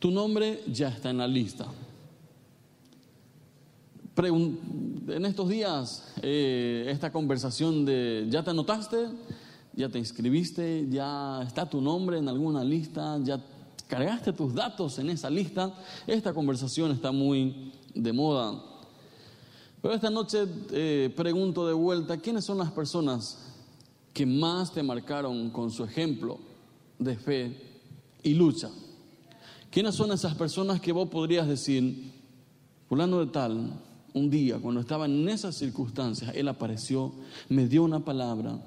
Tu 0.00 0.10
nombre 0.10 0.64
ya 0.66 0.88
está 0.88 1.10
en 1.10 1.18
la 1.18 1.28
lista. 1.28 1.66
en 4.16 5.24
estos 5.26 5.48
días, 5.48 6.14
eh, 6.22 6.86
esta 6.88 7.12
conversación 7.12 7.84
de, 7.84 8.26
¿ya 8.30 8.42
te 8.42 8.48
anotaste? 8.48 9.08
¿Ya 9.74 9.90
te 9.90 9.98
inscribiste? 9.98 10.86
¿Ya 10.88 11.42
está 11.42 11.68
tu 11.68 11.82
nombre 11.82 12.16
en 12.16 12.28
alguna 12.28 12.64
lista? 12.64 13.18
¿Ya 13.22 13.44
cargaste 13.88 14.32
tus 14.32 14.54
datos 14.54 14.98
en 14.98 15.10
esa 15.10 15.28
lista? 15.28 15.74
Esta 16.06 16.32
conversación 16.32 16.92
está 16.92 17.12
muy 17.12 17.70
de 17.94 18.12
moda. 18.14 18.58
Pero 19.82 19.94
esta 19.94 20.08
noche 20.08 20.46
eh, 20.70 21.12
pregunto 21.14 21.66
de 21.66 21.74
vuelta, 21.74 22.16
¿quiénes 22.16 22.46
son 22.46 22.56
las 22.56 22.70
personas 22.70 23.52
que 24.14 24.24
más 24.24 24.72
te 24.72 24.82
marcaron 24.82 25.50
con 25.50 25.70
su 25.70 25.84
ejemplo 25.84 26.38
de 26.98 27.16
fe 27.16 27.80
y 28.22 28.32
lucha? 28.32 28.70
¿Quiénes 29.70 29.94
son 29.94 30.10
esas 30.10 30.34
personas 30.34 30.80
que 30.80 30.90
vos 30.90 31.08
podrías 31.08 31.46
decir, 31.46 32.12
fulano 32.88 33.20
de 33.20 33.26
tal, 33.26 33.70
un 34.12 34.28
día 34.28 34.58
cuando 34.58 34.80
estaba 34.80 35.06
en 35.06 35.28
esas 35.28 35.54
circunstancias, 35.54 36.32
él 36.34 36.48
apareció, 36.48 37.12
me 37.48 37.68
dio 37.68 37.84
una 37.84 38.04
palabra, 38.04 38.58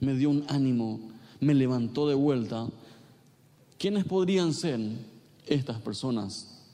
me 0.00 0.14
dio 0.14 0.30
un 0.30 0.44
ánimo, 0.48 1.10
me 1.40 1.52
levantó 1.52 2.08
de 2.08 2.14
vuelta? 2.14 2.68
¿Quiénes 3.78 4.06
podrían 4.06 4.54
ser 4.54 4.80
estas 5.44 5.78
personas? 5.82 6.64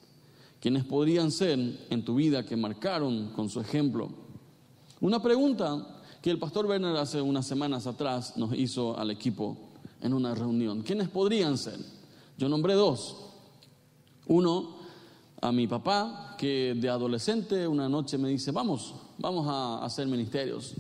¿Quiénes 0.61 0.85
podrían 0.85 1.33
ser 1.33 1.59
en 1.91 2.05
tu 2.05 2.15
vida 2.15 2.47
que 2.47 2.57
marcaron 2.57 3.31
con 3.31 3.51
su 3.51 3.61
ejemplo? 3.61 4.11
Una 5.01 5.21
pregunta 5.21 6.01
que 6.23 6.31
el 6.31 6.39
pastor 6.39 6.67
Werner 6.67 6.97
hace 6.97 7.21
unas 7.21 7.49
semanas 7.49 7.89
atrás 7.89 8.37
nos 8.37 8.57
hizo 8.57 8.97
al 8.97 9.11
equipo 9.11 9.57
en 10.01 10.15
una 10.15 10.37
reunión. 10.37 10.83
¿Quiénes 10.83 11.09
podrían 11.09 11.59
ser? 11.59 11.81
Yo 12.39 12.49
nombré 12.49 12.75
dos. 12.75 13.32
Uno, 14.27 14.77
a 15.41 15.51
mi 15.51 15.67
papá, 15.67 16.37
que 16.39 16.75
de 16.77 16.89
adolescente 16.89 17.67
una 17.67 17.89
noche 17.89 18.17
me 18.17 18.29
dice, 18.29 18.53
vamos, 18.53 18.95
vamos 19.19 19.47
a 19.49 19.85
hacer 19.85 20.07
ministerios. 20.07 20.75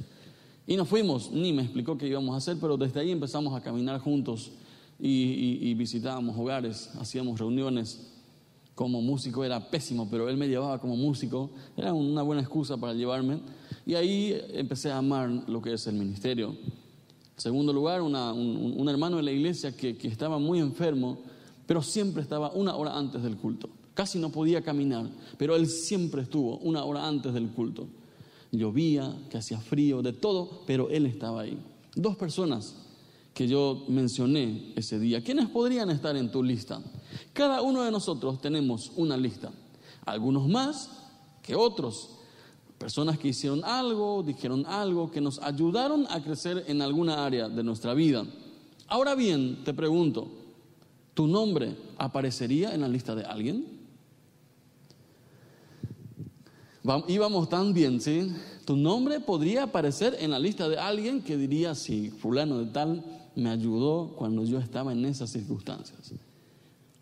Y 0.67 0.77
nos 0.77 0.89
fuimos, 0.89 1.33
ni 1.33 1.53
me 1.53 1.62
explicó 1.62 1.99
qué 1.99 2.07
íbamos 2.07 2.34
a 2.34 2.39
hacer, 2.39 2.57
pero 2.61 2.77
desde 2.77 3.01
ahí 3.01 3.11
empezamos 3.11 3.55
a 3.55 3.61
caminar 3.61 4.01
juntos 4.01 4.53
y, 5.01 5.75
visitábamos 5.75 6.39
hogares, 6.39 6.91
hacíamos 7.01 7.41
reuniones. 7.41 8.09
Como 8.77 9.03
músico 9.03 9.45
era 9.45 9.69
pésimo, 9.69 10.09
pero 10.09 10.29
él 10.29 10.37
me 10.37 10.49
llevaba 10.49 10.81
como 10.81 10.97
músico, 10.97 11.51
era 11.77 11.93
una 11.93 12.23
buena 12.23 12.41
excusa 12.41 12.77
para 12.77 12.95
llevarme. 12.95 13.41
Y 13.84 13.95
ahí 13.95 14.41
empecé 14.53 14.91
a 14.91 14.99
amar 14.99 15.29
lo 15.49 15.61
que 15.61 15.75
es 15.75 15.87
el 15.89 15.95
ministerio. 15.95 16.51
En 16.51 17.41
segundo 17.41 17.73
lugar, 17.73 18.01
un, 18.01 18.89
hermano 18.89 19.17
de 19.17 19.25
la 19.25 19.33
iglesia 19.33 19.77
que 19.77 19.97
estaba 20.03 20.39
muy 20.39 20.61
enfermo, 20.61 21.19
pero 21.73 21.81
siempre 21.81 22.20
estaba 22.20 22.53
una 22.53 22.77
hora 22.77 22.98
antes 22.98 23.23
del 23.23 23.39
culto. 23.39 23.70
Casi 23.95 24.19
no 24.19 24.28
podía 24.28 24.61
caminar, 24.61 25.09
pero 25.39 25.56
él 25.56 25.67
siempre 25.67 26.20
estuvo 26.20 26.59
una 26.59 26.84
hora 26.84 27.09
antes 27.09 27.33
del 27.33 27.48
culto. 27.48 27.89
Llovía, 28.51 29.17
que 29.31 29.39
hacía 29.39 29.59
frío, 29.59 30.03
de 30.03 30.12
todo, 30.12 30.65
pero 30.67 30.91
él 30.91 31.06
estaba 31.06 31.41
ahí. 31.41 31.59
Dos 31.95 32.17
personas 32.17 32.75
que 33.33 33.48
yo 33.48 33.87
mencioné 33.89 34.75
ese 34.77 34.98
día. 34.98 35.25
¿Quiénes 35.25 35.48
podrían 35.48 35.89
estar 35.89 36.15
en 36.15 36.31
tu 36.31 36.43
lista? 36.43 36.83
Cada 37.33 37.62
uno 37.62 37.84
de 37.84 37.91
nosotros 37.91 38.39
tenemos 38.43 38.93
una 38.97 39.17
lista. 39.17 39.50
Algunos 40.05 40.47
más 40.50 40.91
que 41.43 41.55
otros. 41.55 42.11
Personas 42.77 43.19
que 43.19 43.28
hicieron 43.28 43.65
algo, 43.65 44.23
dijeron 44.23 44.67
algo, 44.67 45.11
que 45.11 45.23
nos 45.23 45.39
ayudaron 45.39 46.06
a 46.11 46.23
crecer 46.23 46.65
en 46.67 46.83
alguna 46.83 47.25
área 47.25 47.48
de 47.48 47.65
nuestra 47.65 47.95
vida. 47.95 48.27
Ahora 48.89 49.15
bien, 49.15 49.65
te 49.65 49.73
pregunto, 49.73 50.42
¿tu 51.15 51.27
nombre 51.27 51.77
aparecería 51.99 52.75
en 52.75 52.81
la 52.81 52.89
lista 52.89 53.15
de 53.15 53.25
alguien? 53.25 53.83
Íbamos 57.07 57.49
tan 57.49 57.73
bien, 57.73 58.01
¿sí? 58.01 58.33
Tu 58.65 58.77
nombre 58.77 59.21
podría 59.21 59.65
aparecer 59.65 60.17
en 60.19 60.31
la 60.31 60.39
lista 60.39 60.69
de 60.69 60.78
alguien 60.78 61.22
que 61.22 61.37
diría, 61.37 61.75
sí, 61.75 62.11
fulano 62.11 62.59
de 62.59 62.67
tal 62.67 63.05
me 63.37 63.51
ayudó 63.51 64.15
cuando 64.17 64.45
yo 64.45 64.59
estaba 64.59 64.93
en 64.93 65.05
esas 65.05 65.31
circunstancias. 65.31 66.12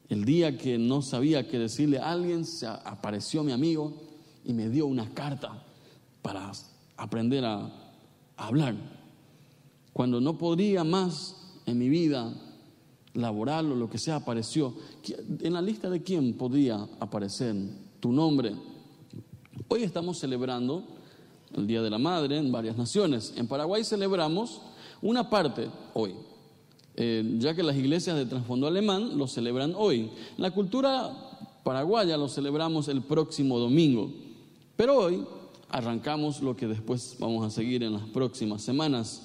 El 0.08 0.24
día 0.24 0.58
que 0.58 0.76
no 0.76 1.02
sabía 1.02 1.46
qué 1.48 1.58
decirle 1.58 1.98
a 1.98 2.10
alguien, 2.10 2.44
se 2.44 2.66
apareció 2.66 3.42
mi 3.42 3.52
amigo 3.52 3.94
y 4.44 4.52
me 4.52 4.68
dio 4.68 4.86
una 4.86 5.08
carta 5.14 5.62
para 6.20 6.50
aprender 6.96 7.44
a, 7.44 7.70
hablar. 8.36 8.74
Cuando 9.92 10.18
no 10.18 10.38
podría 10.38 10.82
más 10.82 11.36
en 11.66 11.78
mi 11.78 11.90
vida 11.90 12.32
laboral 13.14 13.72
o 13.72 13.74
lo 13.74 13.90
que 13.90 13.98
sea, 13.98 14.16
apareció. 14.16 14.74
¿En 15.40 15.52
la 15.52 15.62
lista 15.62 15.90
de 15.90 16.02
quién 16.02 16.34
podría 16.34 16.86
aparecer 17.00 17.54
tu 18.00 18.12
nombre? 18.12 18.54
Hoy 19.68 19.82
estamos 19.82 20.18
celebrando 20.18 20.84
el 21.54 21.66
Día 21.66 21.82
de 21.82 21.90
la 21.90 21.98
Madre 21.98 22.38
en 22.38 22.52
varias 22.52 22.76
naciones. 22.76 23.32
En 23.36 23.46
Paraguay 23.46 23.84
celebramos 23.84 24.60
una 25.02 25.28
parte 25.28 25.68
hoy, 25.94 26.14
eh, 26.96 27.36
ya 27.38 27.54
que 27.54 27.62
las 27.62 27.76
iglesias 27.76 28.16
de 28.16 28.26
trasfondo 28.26 28.66
alemán 28.66 29.16
lo 29.18 29.26
celebran 29.26 29.74
hoy. 29.76 30.10
La 30.36 30.50
cultura 30.50 31.12
paraguaya 31.64 32.16
lo 32.16 32.28
celebramos 32.28 32.88
el 32.88 33.02
próximo 33.02 33.58
domingo, 33.58 34.12
pero 34.76 34.98
hoy 34.98 35.24
arrancamos 35.68 36.42
lo 36.42 36.56
que 36.56 36.66
después 36.66 37.16
vamos 37.18 37.46
a 37.46 37.50
seguir 37.50 37.82
en 37.82 37.92
las 37.92 38.02
próximas 38.08 38.62
semanas. 38.62 39.22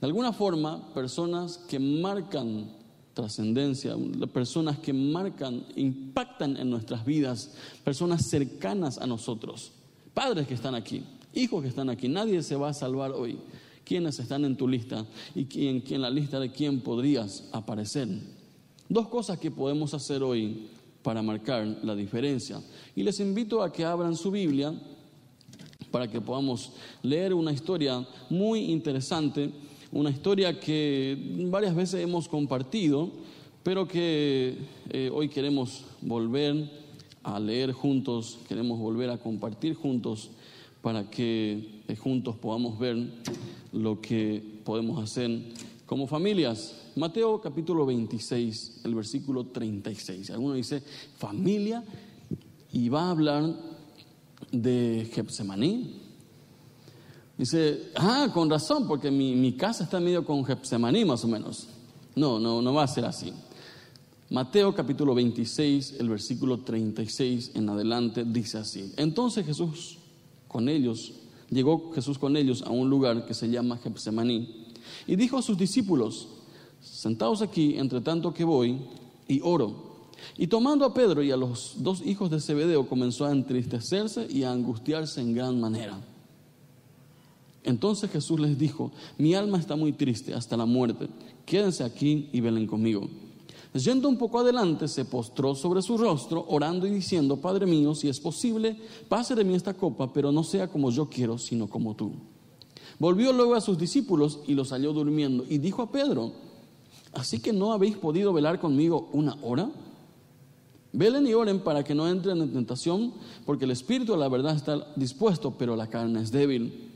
De 0.00 0.06
alguna 0.06 0.32
forma, 0.32 0.92
personas 0.94 1.58
que 1.58 1.78
marcan 1.78 2.81
trascendencia, 3.14 3.94
personas 4.32 4.78
que 4.78 4.92
marcan, 4.92 5.64
impactan 5.76 6.56
en 6.56 6.70
nuestras 6.70 7.04
vidas, 7.04 7.54
personas 7.84 8.26
cercanas 8.26 8.98
a 8.98 9.06
nosotros, 9.06 9.72
padres 10.14 10.46
que 10.46 10.54
están 10.54 10.74
aquí, 10.74 11.04
hijos 11.34 11.62
que 11.62 11.68
están 11.68 11.90
aquí, 11.90 12.08
nadie 12.08 12.42
se 12.42 12.56
va 12.56 12.70
a 12.70 12.74
salvar 12.74 13.12
hoy 13.12 13.38
quiénes 13.84 14.18
están 14.18 14.44
en 14.44 14.56
tu 14.56 14.68
lista 14.68 15.06
y 15.34 15.44
quién, 15.44 15.82
en 15.86 16.00
la 16.00 16.10
lista 16.10 16.40
de 16.40 16.50
quién 16.50 16.80
podrías 16.80 17.48
aparecer. 17.52 18.08
Dos 18.88 19.08
cosas 19.08 19.38
que 19.38 19.50
podemos 19.50 19.94
hacer 19.94 20.22
hoy 20.22 20.68
para 21.02 21.22
marcar 21.22 21.66
la 21.82 21.94
diferencia. 21.94 22.60
Y 22.94 23.02
les 23.02 23.18
invito 23.20 23.62
a 23.62 23.72
que 23.72 23.84
abran 23.84 24.16
su 24.16 24.30
Biblia 24.30 24.72
para 25.90 26.08
que 26.08 26.20
podamos 26.20 26.72
leer 27.02 27.34
una 27.34 27.52
historia 27.52 28.06
muy 28.30 28.60
interesante, 28.70 29.52
una 29.92 30.10
historia 30.10 30.58
que 30.58 31.16
varias 31.50 31.76
veces 31.76 32.02
hemos 32.02 32.26
compartido, 32.26 33.10
pero 33.62 33.86
que 33.86 34.56
eh, 34.90 35.10
hoy 35.12 35.28
queremos 35.28 35.84
volver 36.00 36.70
a 37.22 37.38
leer 37.38 37.72
juntos, 37.72 38.38
queremos 38.48 38.78
volver 38.78 39.10
a 39.10 39.18
compartir 39.18 39.74
juntos 39.74 40.30
para 40.80 41.08
que 41.10 41.82
eh, 41.86 41.94
juntos 41.94 42.36
podamos 42.36 42.78
ver 42.78 42.96
lo 43.72 44.00
que 44.00 44.42
podemos 44.64 45.02
hacer 45.02 45.30
como 45.86 46.06
familias. 46.06 46.74
Mateo 46.96 47.40
capítulo 47.40 47.84
26, 47.84 48.80
el 48.84 48.94
versículo 48.94 49.44
36. 49.44 50.30
Alguno 50.30 50.54
dice 50.54 50.82
familia 51.18 51.84
y 52.72 52.88
va 52.88 53.04
a 53.04 53.10
hablar 53.10 53.54
de 54.50 55.08
Getsemaní. 55.12 56.01
Dice, 57.42 57.90
ah, 57.96 58.28
con 58.32 58.48
razón, 58.48 58.86
porque 58.86 59.10
mi, 59.10 59.34
mi 59.34 59.54
casa 59.54 59.82
está 59.82 59.98
medio 59.98 60.24
con 60.24 60.44
Getsemaní 60.44 61.04
más 61.04 61.24
o 61.24 61.26
menos. 61.26 61.66
No, 62.14 62.38
no, 62.38 62.62
no 62.62 62.72
va 62.72 62.84
a 62.84 62.86
ser 62.86 63.04
así. 63.04 63.32
Mateo 64.30 64.72
capítulo 64.72 65.12
26, 65.12 65.96
el 65.98 66.08
versículo 66.08 66.58
36 66.58 67.50
en 67.54 67.68
adelante 67.68 68.22
dice 68.24 68.58
así. 68.58 68.92
Entonces 68.96 69.44
Jesús 69.44 69.98
con 70.46 70.68
ellos, 70.68 71.14
llegó 71.50 71.90
Jesús 71.92 72.16
con 72.16 72.36
ellos 72.36 72.62
a 72.62 72.70
un 72.70 72.88
lugar 72.88 73.26
que 73.26 73.34
se 73.34 73.50
llama 73.50 73.76
Getsemaní 73.76 74.68
y 75.08 75.16
dijo 75.16 75.36
a 75.36 75.42
sus 75.42 75.58
discípulos, 75.58 76.28
sentaos 76.80 77.42
aquí 77.42 77.76
entre 77.76 78.02
tanto 78.02 78.32
que 78.32 78.44
voy 78.44 78.78
y 79.26 79.40
oro. 79.42 80.06
Y 80.38 80.46
tomando 80.46 80.84
a 80.84 80.94
Pedro 80.94 81.24
y 81.24 81.32
a 81.32 81.36
los 81.36 81.74
dos 81.78 82.02
hijos 82.06 82.30
de 82.30 82.40
Zebedeo 82.40 82.88
comenzó 82.88 83.24
a 83.24 83.32
entristecerse 83.32 84.28
y 84.30 84.44
a 84.44 84.52
angustiarse 84.52 85.20
en 85.20 85.34
gran 85.34 85.60
manera. 85.60 85.98
Entonces 87.64 88.10
Jesús 88.10 88.40
les 88.40 88.58
dijo, 88.58 88.90
mi 89.18 89.34
alma 89.34 89.58
está 89.58 89.76
muy 89.76 89.92
triste 89.92 90.34
hasta 90.34 90.56
la 90.56 90.66
muerte, 90.66 91.08
quédense 91.46 91.84
aquí 91.84 92.28
y 92.32 92.40
velen 92.40 92.66
conmigo. 92.66 93.08
Yendo 93.74 94.08
un 94.08 94.18
poco 94.18 94.40
adelante, 94.40 94.86
se 94.86 95.06
postró 95.06 95.54
sobre 95.54 95.80
su 95.80 95.96
rostro, 95.96 96.44
orando 96.48 96.86
y 96.86 96.90
diciendo, 96.90 97.38
Padre 97.38 97.64
mío, 97.64 97.94
si 97.94 98.08
es 98.08 98.20
posible, 98.20 98.76
pase 99.08 99.34
de 99.34 99.44
mí 99.44 99.54
esta 99.54 99.72
copa, 99.72 100.12
pero 100.12 100.30
no 100.30 100.44
sea 100.44 100.68
como 100.68 100.90
yo 100.90 101.08
quiero, 101.08 101.38
sino 101.38 101.68
como 101.68 101.96
tú. 101.96 102.12
Volvió 102.98 103.32
luego 103.32 103.54
a 103.54 103.62
sus 103.62 103.78
discípulos 103.78 104.40
y 104.46 104.54
los 104.54 104.72
halló 104.72 104.92
durmiendo, 104.92 105.46
y 105.48 105.56
dijo 105.56 105.80
a 105.80 105.90
Pedro, 105.90 106.32
¿así 107.14 107.40
que 107.40 107.54
no 107.54 107.72
habéis 107.72 107.96
podido 107.96 108.34
velar 108.34 108.60
conmigo 108.60 109.08
una 109.12 109.38
hora? 109.42 109.70
Velen 110.92 111.26
y 111.26 111.32
oren 111.32 111.60
para 111.60 111.82
que 111.82 111.94
no 111.94 112.06
entren 112.06 112.42
en 112.42 112.52
tentación, 112.52 113.14
porque 113.46 113.64
el 113.64 113.70
espíritu 113.70 114.12
a 114.12 114.18
la 114.18 114.28
verdad 114.28 114.54
está 114.54 114.92
dispuesto, 114.96 115.54
pero 115.56 115.76
la 115.76 115.86
carne 115.86 116.20
es 116.20 116.30
débil. 116.30 116.91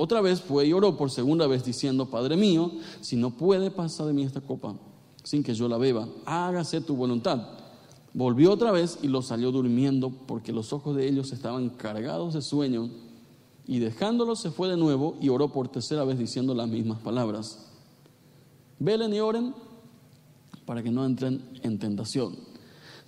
Otra 0.00 0.20
vez 0.20 0.40
fue 0.40 0.64
y 0.64 0.72
oró 0.72 0.96
por 0.96 1.10
segunda 1.10 1.48
vez 1.48 1.64
diciendo, 1.64 2.06
Padre 2.06 2.36
mío, 2.36 2.70
si 3.00 3.16
no 3.16 3.30
puede, 3.30 3.72
pasa 3.72 4.06
de 4.06 4.12
mí 4.12 4.22
esta 4.22 4.40
copa 4.40 4.76
sin 5.24 5.42
que 5.42 5.54
yo 5.54 5.68
la 5.68 5.76
beba. 5.76 6.08
Hágase 6.24 6.80
tu 6.80 6.94
voluntad. 6.94 7.48
Volvió 8.14 8.52
otra 8.52 8.70
vez 8.70 9.00
y 9.02 9.08
los 9.08 9.26
salió 9.26 9.50
durmiendo 9.50 10.10
porque 10.10 10.52
los 10.52 10.72
ojos 10.72 10.94
de 10.94 11.08
ellos 11.08 11.32
estaban 11.32 11.70
cargados 11.70 12.34
de 12.34 12.42
sueño 12.42 12.90
y 13.66 13.80
dejándolos 13.80 14.38
se 14.38 14.52
fue 14.52 14.68
de 14.68 14.76
nuevo 14.76 15.16
y 15.20 15.30
oró 15.30 15.52
por 15.52 15.66
tercera 15.66 16.04
vez 16.04 16.16
diciendo 16.16 16.54
las 16.54 16.68
mismas 16.68 17.00
palabras. 17.00 17.66
Velen 18.78 19.12
y 19.12 19.18
oren 19.18 19.52
para 20.64 20.80
que 20.80 20.92
no 20.92 21.04
entren 21.04 21.42
en 21.62 21.80
tentación. 21.80 22.36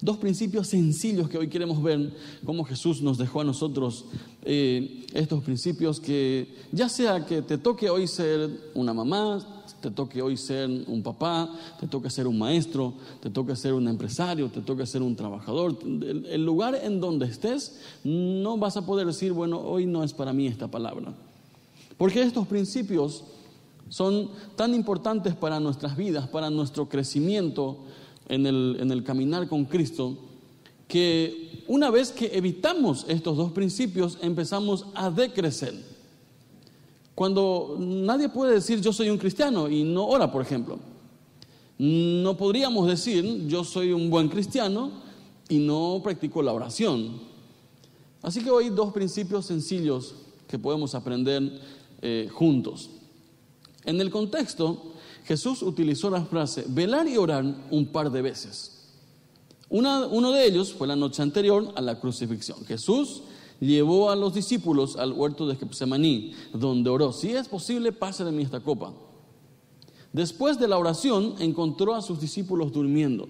Dos 0.02 0.16
principios 0.16 0.68
sencillos 0.68 1.28
que 1.28 1.36
hoy 1.36 1.48
queremos 1.48 1.82
ver, 1.82 2.12
cómo 2.44 2.64
Jesús 2.64 3.02
nos 3.02 3.18
dejó 3.18 3.42
a 3.42 3.44
nosotros 3.44 4.06
eh, 4.42 5.04
estos 5.12 5.42
principios 5.42 6.00
que 6.00 6.54
ya 6.72 6.88
sea 6.88 7.26
que 7.26 7.42
te 7.42 7.58
toque 7.58 7.90
hoy 7.90 8.06
ser 8.06 8.70
una 8.74 8.94
mamá, 8.94 9.64
te 9.82 9.90
toque 9.90 10.22
hoy 10.22 10.38
ser 10.38 10.70
un 10.86 11.02
papá, 11.02 11.50
te 11.78 11.86
toque 11.86 12.08
ser 12.08 12.26
un 12.26 12.38
maestro, 12.38 12.94
te 13.20 13.28
toque 13.28 13.54
ser 13.56 13.74
un 13.74 13.88
empresario, 13.88 14.48
te 14.48 14.62
toque 14.62 14.86
ser 14.86 15.02
un 15.02 15.14
trabajador, 15.14 15.78
el, 15.84 16.26
el 16.26 16.44
lugar 16.44 16.74
en 16.82 17.00
donde 17.00 17.26
estés, 17.26 17.78
no 18.02 18.56
vas 18.56 18.78
a 18.78 18.86
poder 18.86 19.06
decir, 19.06 19.32
bueno, 19.32 19.60
hoy 19.60 19.84
no 19.84 20.02
es 20.02 20.14
para 20.14 20.32
mí 20.32 20.46
esta 20.46 20.68
palabra. 20.68 21.12
Porque 21.98 22.22
estos 22.22 22.46
principios 22.46 23.24
son 23.90 24.30
tan 24.56 24.74
importantes 24.74 25.34
para 25.34 25.60
nuestras 25.60 25.96
vidas, 25.96 26.28
para 26.28 26.48
nuestro 26.48 26.88
crecimiento 26.88 27.78
en 28.30 28.46
el, 28.46 28.76
en 28.80 28.90
el 28.92 29.02
caminar 29.02 29.48
con 29.48 29.64
Cristo, 29.64 30.16
que 30.86 31.64
una 31.66 31.90
vez 31.90 32.12
que 32.12 32.26
evitamos 32.32 33.04
estos 33.08 33.36
dos 33.36 33.52
principios 33.52 34.18
empezamos 34.22 34.86
a 34.94 35.10
decrecer. 35.10 35.74
Cuando 37.14 37.76
nadie 37.78 38.28
puede 38.28 38.54
decir 38.54 38.80
yo 38.80 38.92
soy 38.92 39.10
un 39.10 39.18
cristiano 39.18 39.68
y 39.68 39.82
no 39.82 40.06
ora, 40.06 40.30
por 40.30 40.42
ejemplo. 40.42 40.78
No 41.78 42.36
podríamos 42.36 42.86
decir 42.86 43.46
yo 43.46 43.64
soy 43.64 43.92
un 43.92 44.08
buen 44.10 44.28
cristiano 44.28 44.92
y 45.48 45.58
no 45.58 46.00
practico 46.02 46.40
la 46.40 46.52
oración. 46.52 47.20
Así 48.22 48.42
que 48.42 48.50
hoy 48.50 48.70
dos 48.70 48.92
principios 48.92 49.46
sencillos 49.46 50.14
que 50.46 50.58
podemos 50.58 50.94
aprender 50.94 51.60
eh, 52.00 52.28
juntos. 52.32 52.90
En 53.84 54.00
el 54.00 54.10
contexto, 54.10 54.89
Jesús 55.24 55.62
utilizó 55.62 56.10
la 56.10 56.24
frase 56.24 56.64
velar 56.68 57.06
y 57.08 57.16
orar 57.16 57.44
un 57.70 57.86
par 57.86 58.10
de 58.10 58.22
veces. 58.22 58.88
uno 59.68 60.32
de 60.32 60.46
ellos 60.46 60.72
fue 60.72 60.86
la 60.86 60.96
noche 60.96 61.22
anterior 61.22 61.72
a 61.76 61.80
la 61.80 62.00
crucifixión. 62.00 62.64
Jesús 62.66 63.22
llevó 63.60 64.10
a 64.10 64.16
los 64.16 64.34
discípulos 64.34 64.96
al 64.96 65.12
huerto 65.12 65.46
de 65.46 65.56
Getsemaní, 65.56 66.32
donde 66.52 66.90
oró, 66.90 67.12
si 67.12 67.32
es 67.32 67.48
posible, 67.48 67.92
pase 67.92 68.24
de 68.24 68.42
esta 68.42 68.60
copa. 68.60 68.92
Después 70.12 70.58
de 70.58 70.66
la 70.66 70.78
oración, 70.78 71.36
encontró 71.38 71.94
a 71.94 72.02
sus 72.02 72.20
discípulos 72.20 72.72
durmiendo. 72.72 73.28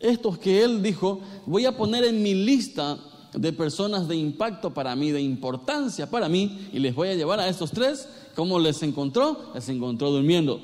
Estos 0.00 0.38
que 0.38 0.62
él 0.62 0.82
dijo, 0.82 1.20
voy 1.46 1.66
a 1.66 1.76
poner 1.76 2.04
en 2.04 2.22
mi 2.22 2.34
lista 2.34 2.98
de 3.34 3.52
personas 3.52 4.08
de 4.08 4.16
impacto 4.16 4.72
para 4.72 4.96
mí, 4.96 5.10
de 5.10 5.20
importancia 5.20 6.10
para 6.10 6.28
mí, 6.28 6.68
y 6.72 6.78
les 6.78 6.94
voy 6.94 7.08
a 7.08 7.14
llevar 7.14 7.40
a 7.40 7.48
estos 7.48 7.70
tres 7.70 8.08
¿Cómo 8.34 8.58
les 8.58 8.82
encontró? 8.82 9.52
Les 9.54 9.68
encontró 9.68 10.10
durmiendo. 10.10 10.60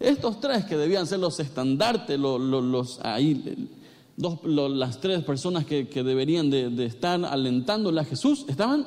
Estos 0.00 0.40
tres 0.40 0.64
que 0.64 0.78
debían 0.78 1.06
ser 1.06 1.18
los 1.18 1.38
estandartes, 1.40 2.18
los, 2.18 3.00
ahí, 3.02 3.68
las 4.16 4.98
tres 4.98 5.22
personas 5.22 5.66
que, 5.66 5.84
deberían 5.84 6.48
de, 6.48 6.86
estar 6.86 7.22
alentándole 7.22 8.00
a 8.00 8.04
Jesús, 8.04 8.46
estaban 8.48 8.86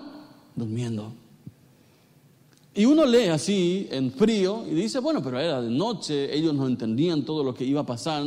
durmiendo. 0.56 1.14
Y 2.74 2.86
uno 2.86 3.06
lee 3.06 3.28
así 3.28 3.88
en 3.92 4.12
frío 4.12 4.66
y 4.68 4.74
dice, 4.74 4.98
bueno, 4.98 5.22
pero 5.24 5.40
era 5.40 5.62
de 5.62 5.70
noche, 5.70 6.36
ellos 6.36 6.56
no 6.56 6.66
entendían 6.66 7.24
todo 7.24 7.44
lo 7.44 7.54
que 7.54 7.64
iba 7.64 7.82
a 7.82 7.86
pasar. 7.86 8.26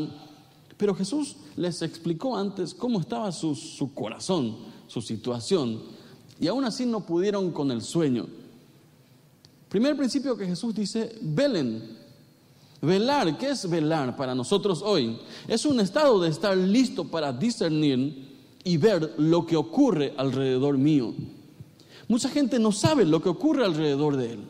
Pero 0.77 0.95
Jesús 0.95 1.35
les 1.57 1.83
explicó 1.83 2.37
antes 2.37 2.73
cómo 2.73 3.01
estaba 3.01 3.33
su, 3.33 3.57
su 3.57 3.93
corazón, 3.95 4.59
su 4.87 5.03
situación. 5.03 5.83
Y 6.39 6.47
aún 6.47 6.65
así 6.65 6.87
no 6.87 7.05
pudieron 7.05 7.51
con 7.51 7.73
el 7.73 7.83
sueño. 7.83 8.29
Primer 9.69 9.97
principio 9.97 10.37
que 10.37 10.47
Jesús 10.47 10.73
dice, 10.73 11.19
velen. 11.21 11.96
Velar, 12.83 13.39
¿qué 13.39 13.51
es 13.51 13.69
velar 13.69 14.17
para 14.17 14.35
nosotros 14.35 14.83
hoy? 14.85 15.19
Es 15.49 15.65
un 15.65 15.81
estado 15.81 16.21
de 16.21 16.29
estar 16.29 16.57
listo 16.57 17.05
para 17.05 17.33
discernir 17.33 18.27
y 18.65 18.77
ver 18.77 19.15
lo 19.19 19.47
que 19.47 19.57
ocurre 19.57 20.13
alrededor 20.17 20.77
mío. 20.77 21.15
Mucha 22.09 22.29
gente 22.29 22.59
no 22.59 22.73
sabe 22.73 23.05
lo 23.05 23.23
que 23.23 23.29
ocurre 23.29 23.65
alrededor 23.65 24.17
de 24.17 24.35
él. 24.35 24.41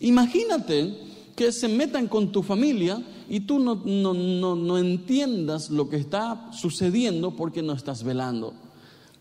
Imagínate 0.00 0.96
que 1.34 1.50
se 1.52 1.68
metan 1.68 2.06
con 2.06 2.30
tu 2.30 2.42
familia 2.42 3.02
y 3.28 3.40
tú 3.40 3.58
no, 3.58 3.76
no, 3.84 4.12
no, 4.14 4.54
no 4.54 4.78
entiendas 4.78 5.70
lo 5.70 5.88
que 5.88 5.96
está 5.96 6.50
sucediendo 6.52 7.32
porque 7.32 7.62
no 7.62 7.72
estás 7.72 8.04
velando. 8.04 8.54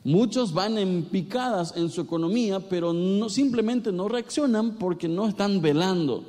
Muchos 0.03 0.53
van 0.53 0.77
en 0.77 1.03
picadas 1.03 1.73
en 1.77 1.89
su 1.89 2.01
economía, 2.01 2.59
pero 2.59 2.91
no, 2.91 3.29
simplemente 3.29 3.91
no 3.91 4.09
reaccionan 4.09 4.75
porque 4.75 5.07
no 5.07 5.27
están 5.27 5.61
velando. 5.61 6.25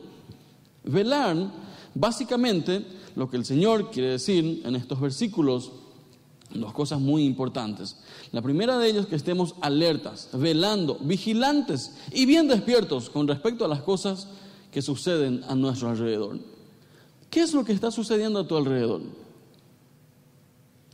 Velar, 0.84 1.50
básicamente, 1.94 2.84
lo 3.16 3.28
que 3.28 3.36
el 3.36 3.44
Señor 3.44 3.90
quiere 3.90 4.10
decir 4.10 4.62
en 4.64 4.76
estos 4.76 5.00
versículos, 5.00 5.72
dos 6.52 6.72
cosas 6.72 7.00
muy 7.00 7.24
importantes. 7.24 7.96
La 8.32 8.42
primera 8.42 8.78
de 8.78 8.88
ellos, 8.88 9.06
que 9.06 9.16
estemos 9.16 9.54
alertas, 9.60 10.28
velando, 10.32 10.98
vigilantes 11.00 11.96
y 12.12 12.26
bien 12.26 12.48
despiertos 12.48 13.10
con 13.10 13.26
respecto 13.26 13.64
a 13.64 13.68
las 13.68 13.82
cosas 13.82 14.28
que 14.70 14.82
suceden 14.82 15.42
a 15.48 15.54
nuestro 15.54 15.90
alrededor. 15.90 16.38
¿Qué 17.30 17.40
es 17.40 17.52
lo 17.52 17.64
que 17.64 17.72
está 17.72 17.90
sucediendo 17.90 18.40
a 18.40 18.46
tu 18.46 18.56
alrededor? 18.56 19.02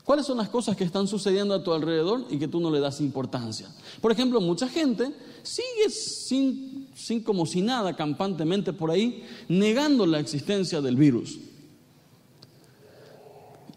¿Cuáles 0.04 0.26
son 0.26 0.38
las 0.38 0.48
cosas 0.48 0.76
que 0.76 0.84
están 0.84 1.06
sucediendo 1.06 1.54
a 1.54 1.62
tu 1.62 1.72
alrededor 1.72 2.24
y 2.30 2.38
que 2.38 2.48
tú 2.48 2.60
no 2.60 2.70
le 2.70 2.80
das 2.80 3.00
importancia? 3.00 3.68
Por 4.00 4.10
ejemplo, 4.10 4.40
mucha 4.40 4.68
gente 4.68 5.12
sigue 5.42 5.90
sin, 5.90 7.22
como 7.22 7.46
si 7.46 7.60
nada 7.60 7.94
campantemente 7.94 8.72
por 8.72 8.90
ahí, 8.90 9.24
negando 9.48 10.06
la 10.06 10.18
existencia 10.18 10.80
del 10.80 10.96
virus. 10.96 11.38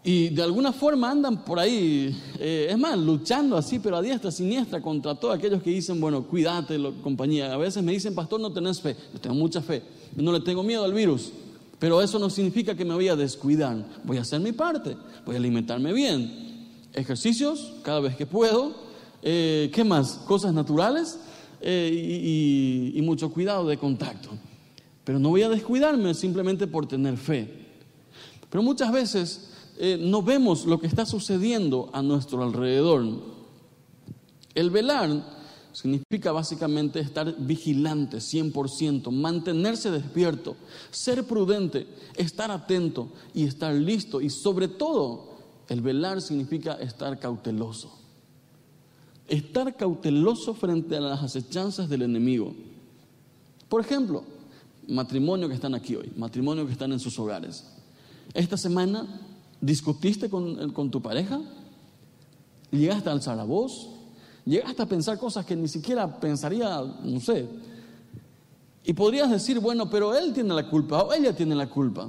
Y 0.06 0.28
de 0.30 0.42
alguna 0.42 0.72
forma 0.72 1.10
andan 1.10 1.44
por 1.44 1.58
ahí, 1.58 2.14
eh, 2.38 2.68
es 2.68 2.78
más, 2.78 2.98
luchando 2.98 3.56
así, 3.56 3.78
pero 3.78 3.96
a 3.96 4.02
diestra, 4.02 4.30
siniestra, 4.30 4.82
contra 4.82 5.14
todos 5.14 5.34
aquellos 5.34 5.62
que 5.62 5.70
dicen, 5.70 5.98
bueno, 5.98 6.24
cuídate, 6.24 6.78
compañía. 7.02 7.54
A 7.54 7.56
veces 7.56 7.82
me 7.82 7.92
dicen, 7.92 8.14
pastor, 8.14 8.38
no 8.38 8.52
tenés 8.52 8.82
fe. 8.82 8.94
Yo 9.14 9.20
tengo 9.20 9.34
mucha 9.34 9.62
fe. 9.62 9.82
No 10.14 10.30
le 10.30 10.40
tengo 10.40 10.62
miedo 10.62 10.84
al 10.84 10.92
virus. 10.92 11.32
Pero 11.78 12.00
eso 12.00 12.18
no 12.18 12.30
significa 12.30 12.74
que 12.74 12.84
me 12.84 12.94
voy 12.94 13.08
a 13.08 13.16
descuidar. 13.16 13.84
Voy 14.04 14.18
a 14.18 14.22
hacer 14.22 14.40
mi 14.40 14.52
parte, 14.52 14.96
voy 15.24 15.34
a 15.34 15.38
alimentarme 15.38 15.92
bien. 15.92 16.68
Ejercicios 16.92 17.72
cada 17.82 18.00
vez 18.00 18.16
que 18.16 18.26
puedo. 18.26 18.74
Eh, 19.22 19.70
¿Qué 19.72 19.84
más? 19.84 20.20
Cosas 20.26 20.52
naturales 20.52 21.18
eh, 21.60 22.92
y, 22.94 23.00
mucho 23.02 23.30
cuidado 23.30 23.66
de 23.66 23.76
contacto. 23.76 24.30
Pero 25.02 25.18
no 25.18 25.30
voy 25.30 25.42
a 25.42 25.48
descuidarme 25.48 26.14
simplemente 26.14 26.66
por 26.66 26.86
tener 26.86 27.16
fe. 27.16 27.50
Pero 28.50 28.62
muchas 28.62 28.92
veces 28.92 29.50
eh, 29.78 29.98
no 30.00 30.22
vemos 30.22 30.66
lo 30.66 30.78
que 30.78 30.86
está 30.86 31.04
sucediendo 31.04 31.90
a 31.92 32.02
nuestro 32.02 32.42
alrededor. 32.42 33.04
El 34.54 34.70
velar 34.70 35.43
significa 35.74 36.30
básicamente 36.30 37.00
estar 37.00 37.34
vigilante 37.36 38.18
100%, 38.18 39.10
mantenerse 39.10 39.90
despierto, 39.90 40.54
ser 40.92 41.24
prudente, 41.24 41.88
estar 42.14 42.52
atento 42.52 43.08
y 43.34 43.42
estar 43.42 43.74
listo. 43.74 44.20
Y 44.20 44.30
sobre 44.30 44.68
todo, 44.68 45.34
el 45.68 45.80
velar 45.80 46.22
significa 46.22 46.74
estar 46.74 47.18
cauteloso. 47.18 47.92
Estar 49.26 49.76
cauteloso 49.76 50.54
frente 50.54 50.96
a 50.96 51.00
las 51.00 51.22
acechanzas 51.22 51.88
del 51.88 52.02
enemigo. 52.02 52.54
Por 53.68 53.80
ejemplo, 53.80 54.22
matrimonio 54.86 55.48
que 55.48 55.54
están 55.54 55.74
aquí 55.74 55.96
hoy, 55.96 56.12
matrimonio 56.16 56.66
que 56.66 56.72
están 56.72 56.92
en 56.92 57.00
sus 57.00 57.18
hogares. 57.18 57.64
Esta 58.32 58.56
semana 58.56 59.08
discutiste 59.60 60.30
con, 60.30 60.70
con 60.70 60.92
tu 60.92 61.02
pareja, 61.02 61.40
llegaste 62.70 63.08
al 63.08 63.16
alzar 63.16 63.36
la 63.36 63.44
voz, 63.44 63.93
Llegaste 64.44 64.82
a 64.82 64.86
pensar 64.86 65.18
cosas 65.18 65.46
que 65.46 65.56
ni 65.56 65.68
siquiera 65.68 66.20
pensaría, 66.20 66.82
no 67.02 67.20
sé. 67.20 67.46
Y 68.84 68.92
podrías 68.92 69.30
decir, 69.30 69.58
bueno, 69.58 69.88
pero 69.88 70.14
él 70.14 70.32
tiene 70.34 70.52
la 70.52 70.68
culpa 70.68 71.02
o 71.02 71.12
ella 71.12 71.34
tiene 71.34 71.54
la 71.54 71.68
culpa. 71.68 72.08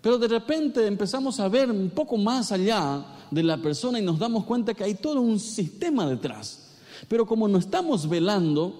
Pero 0.00 0.18
de 0.18 0.28
repente 0.28 0.86
empezamos 0.86 1.38
a 1.38 1.48
ver 1.48 1.70
un 1.70 1.90
poco 1.90 2.16
más 2.16 2.50
allá 2.50 3.04
de 3.30 3.42
la 3.42 3.58
persona 3.58 3.98
y 3.98 4.02
nos 4.02 4.18
damos 4.18 4.44
cuenta 4.44 4.74
que 4.74 4.84
hay 4.84 4.94
todo 4.94 5.20
un 5.20 5.38
sistema 5.38 6.08
detrás. 6.08 6.76
Pero 7.06 7.26
como 7.26 7.46
no 7.46 7.58
estamos 7.58 8.08
velando, 8.08 8.74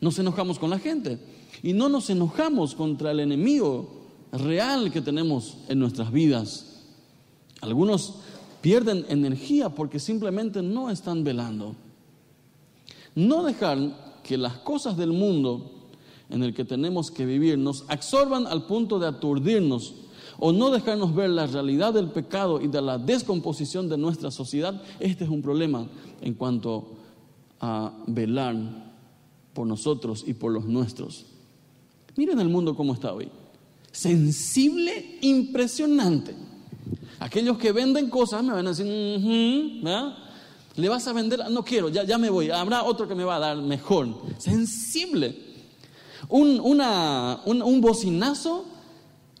nos 0.00 0.18
enojamos 0.18 0.58
con 0.58 0.70
la 0.70 0.78
gente. 0.78 1.18
Y 1.62 1.74
no 1.74 1.88
nos 1.88 2.08
enojamos 2.08 2.74
contra 2.74 3.10
el 3.10 3.20
enemigo 3.20 4.04
real 4.32 4.90
que 4.90 5.02
tenemos 5.02 5.58
en 5.68 5.78
nuestras 5.78 6.10
vidas. 6.10 6.82
Algunos 7.60 8.14
pierden 8.60 9.04
energía 9.08 9.68
porque 9.68 9.98
simplemente 9.98 10.62
no 10.62 10.90
están 10.90 11.24
velando. 11.24 11.74
No 13.14 13.42
dejar 13.42 14.20
que 14.22 14.36
las 14.36 14.54
cosas 14.58 14.96
del 14.96 15.12
mundo 15.12 15.70
en 16.30 16.42
el 16.42 16.54
que 16.54 16.64
tenemos 16.64 17.10
que 17.10 17.26
vivir 17.26 17.58
nos 17.58 17.84
absorban 17.88 18.46
al 18.46 18.66
punto 18.66 18.98
de 18.98 19.06
aturdirnos 19.06 19.94
o 20.38 20.52
no 20.52 20.70
dejarnos 20.70 21.14
ver 21.14 21.30
la 21.30 21.46
realidad 21.46 21.94
del 21.94 22.08
pecado 22.08 22.60
y 22.60 22.66
de 22.66 22.82
la 22.82 22.98
descomposición 22.98 23.88
de 23.88 23.98
nuestra 23.98 24.30
sociedad, 24.30 24.82
este 24.98 25.24
es 25.24 25.30
un 25.30 25.42
problema 25.42 25.86
en 26.20 26.34
cuanto 26.34 26.94
a 27.60 27.92
velar 28.06 28.56
por 29.52 29.66
nosotros 29.66 30.24
y 30.26 30.34
por 30.34 30.52
los 30.52 30.64
nuestros. 30.64 31.26
Miren 32.16 32.40
el 32.40 32.48
mundo 32.48 32.74
como 32.74 32.94
está 32.94 33.12
hoy. 33.12 33.28
Sensible, 33.92 35.18
impresionante. 35.20 36.34
Aquellos 37.20 37.58
que 37.58 37.72
venden 37.72 38.10
cosas 38.10 38.42
me 38.42 38.52
van 38.52 38.66
a 38.66 38.70
decir, 38.70 38.86
le 40.76 40.88
vas 40.88 41.06
a 41.06 41.12
vender, 41.12 41.40
no 41.50 41.64
quiero, 41.64 41.88
ya, 41.88 42.04
ya 42.04 42.18
me 42.18 42.30
voy, 42.30 42.50
habrá 42.50 42.82
otro 42.82 43.06
que 43.06 43.14
me 43.14 43.24
va 43.24 43.36
a 43.36 43.40
dar 43.40 43.56
mejor. 43.58 44.08
Sensible. 44.38 45.36
Un, 46.28 46.58
una, 46.60 47.40
un, 47.44 47.80
bocinazo 47.80 48.64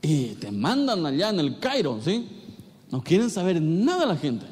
y 0.00 0.34
te 0.34 0.52
mandan 0.52 1.04
allá 1.04 1.30
en 1.30 1.40
el 1.40 1.58
Cairo, 1.58 1.98
¿sí? 2.04 2.26
No 2.90 3.02
quieren 3.02 3.30
saber 3.30 3.60
nada 3.60 4.06
la 4.06 4.16
gente. 4.16 4.46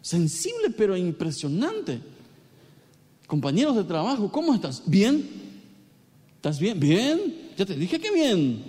Sensible 0.00 0.70
pero 0.70 0.96
impresionante. 0.96 2.00
Compañeros 3.26 3.76
de 3.76 3.84
trabajo, 3.84 4.30
¿cómo 4.30 4.54
estás? 4.54 4.82
¿Bien? 4.86 5.28
¿Estás 6.36 6.58
bien? 6.60 6.78
¿Bien? 6.78 7.50
Ya 7.58 7.66
te 7.66 7.74
dije 7.74 8.00
que 8.00 8.10
bien. 8.12 8.64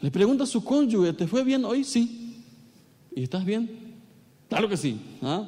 Le 0.00 0.10
pregunta 0.12 0.44
a 0.44 0.46
su 0.46 0.62
cónyuge, 0.62 1.12
¿te 1.12 1.26
fue 1.26 1.42
bien 1.42 1.64
hoy? 1.64 1.82
Sí. 1.82 2.44
¿Y 3.16 3.24
estás 3.24 3.44
bien? 3.44 3.87
Claro 4.48 4.68
que 4.68 4.76
sí. 4.76 5.00
¿ah? 5.22 5.46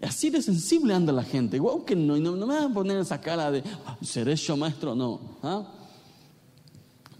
Así 0.00 0.30
de 0.30 0.42
sensible 0.42 0.94
anda 0.94 1.12
la 1.12 1.24
gente. 1.24 1.56
Igual 1.56 1.84
que 1.84 1.96
no, 1.96 2.16
no, 2.16 2.46
me 2.46 2.54
van 2.54 2.70
a 2.70 2.74
poner 2.74 2.98
esa 2.98 3.20
cara 3.20 3.50
de, 3.50 3.62
¿seré 4.02 4.36
yo 4.36 4.56
maestro? 4.56 4.94
No. 4.94 5.20
¿ah? 5.42 5.64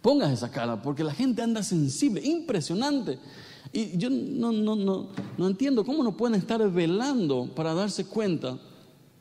Pongas 0.02 0.32
esa 0.32 0.50
cara, 0.50 0.80
porque 0.80 1.02
la 1.02 1.12
gente 1.12 1.42
anda 1.42 1.62
sensible, 1.62 2.24
impresionante. 2.24 3.18
Y 3.72 3.98
yo 3.98 4.08
no, 4.10 4.52
no, 4.52 4.76
no, 4.76 5.08
no 5.36 5.46
entiendo 5.46 5.84
cómo 5.84 6.02
no 6.02 6.16
pueden 6.16 6.36
estar 6.36 6.70
velando 6.70 7.50
para 7.54 7.74
darse 7.74 8.06
cuenta 8.06 8.58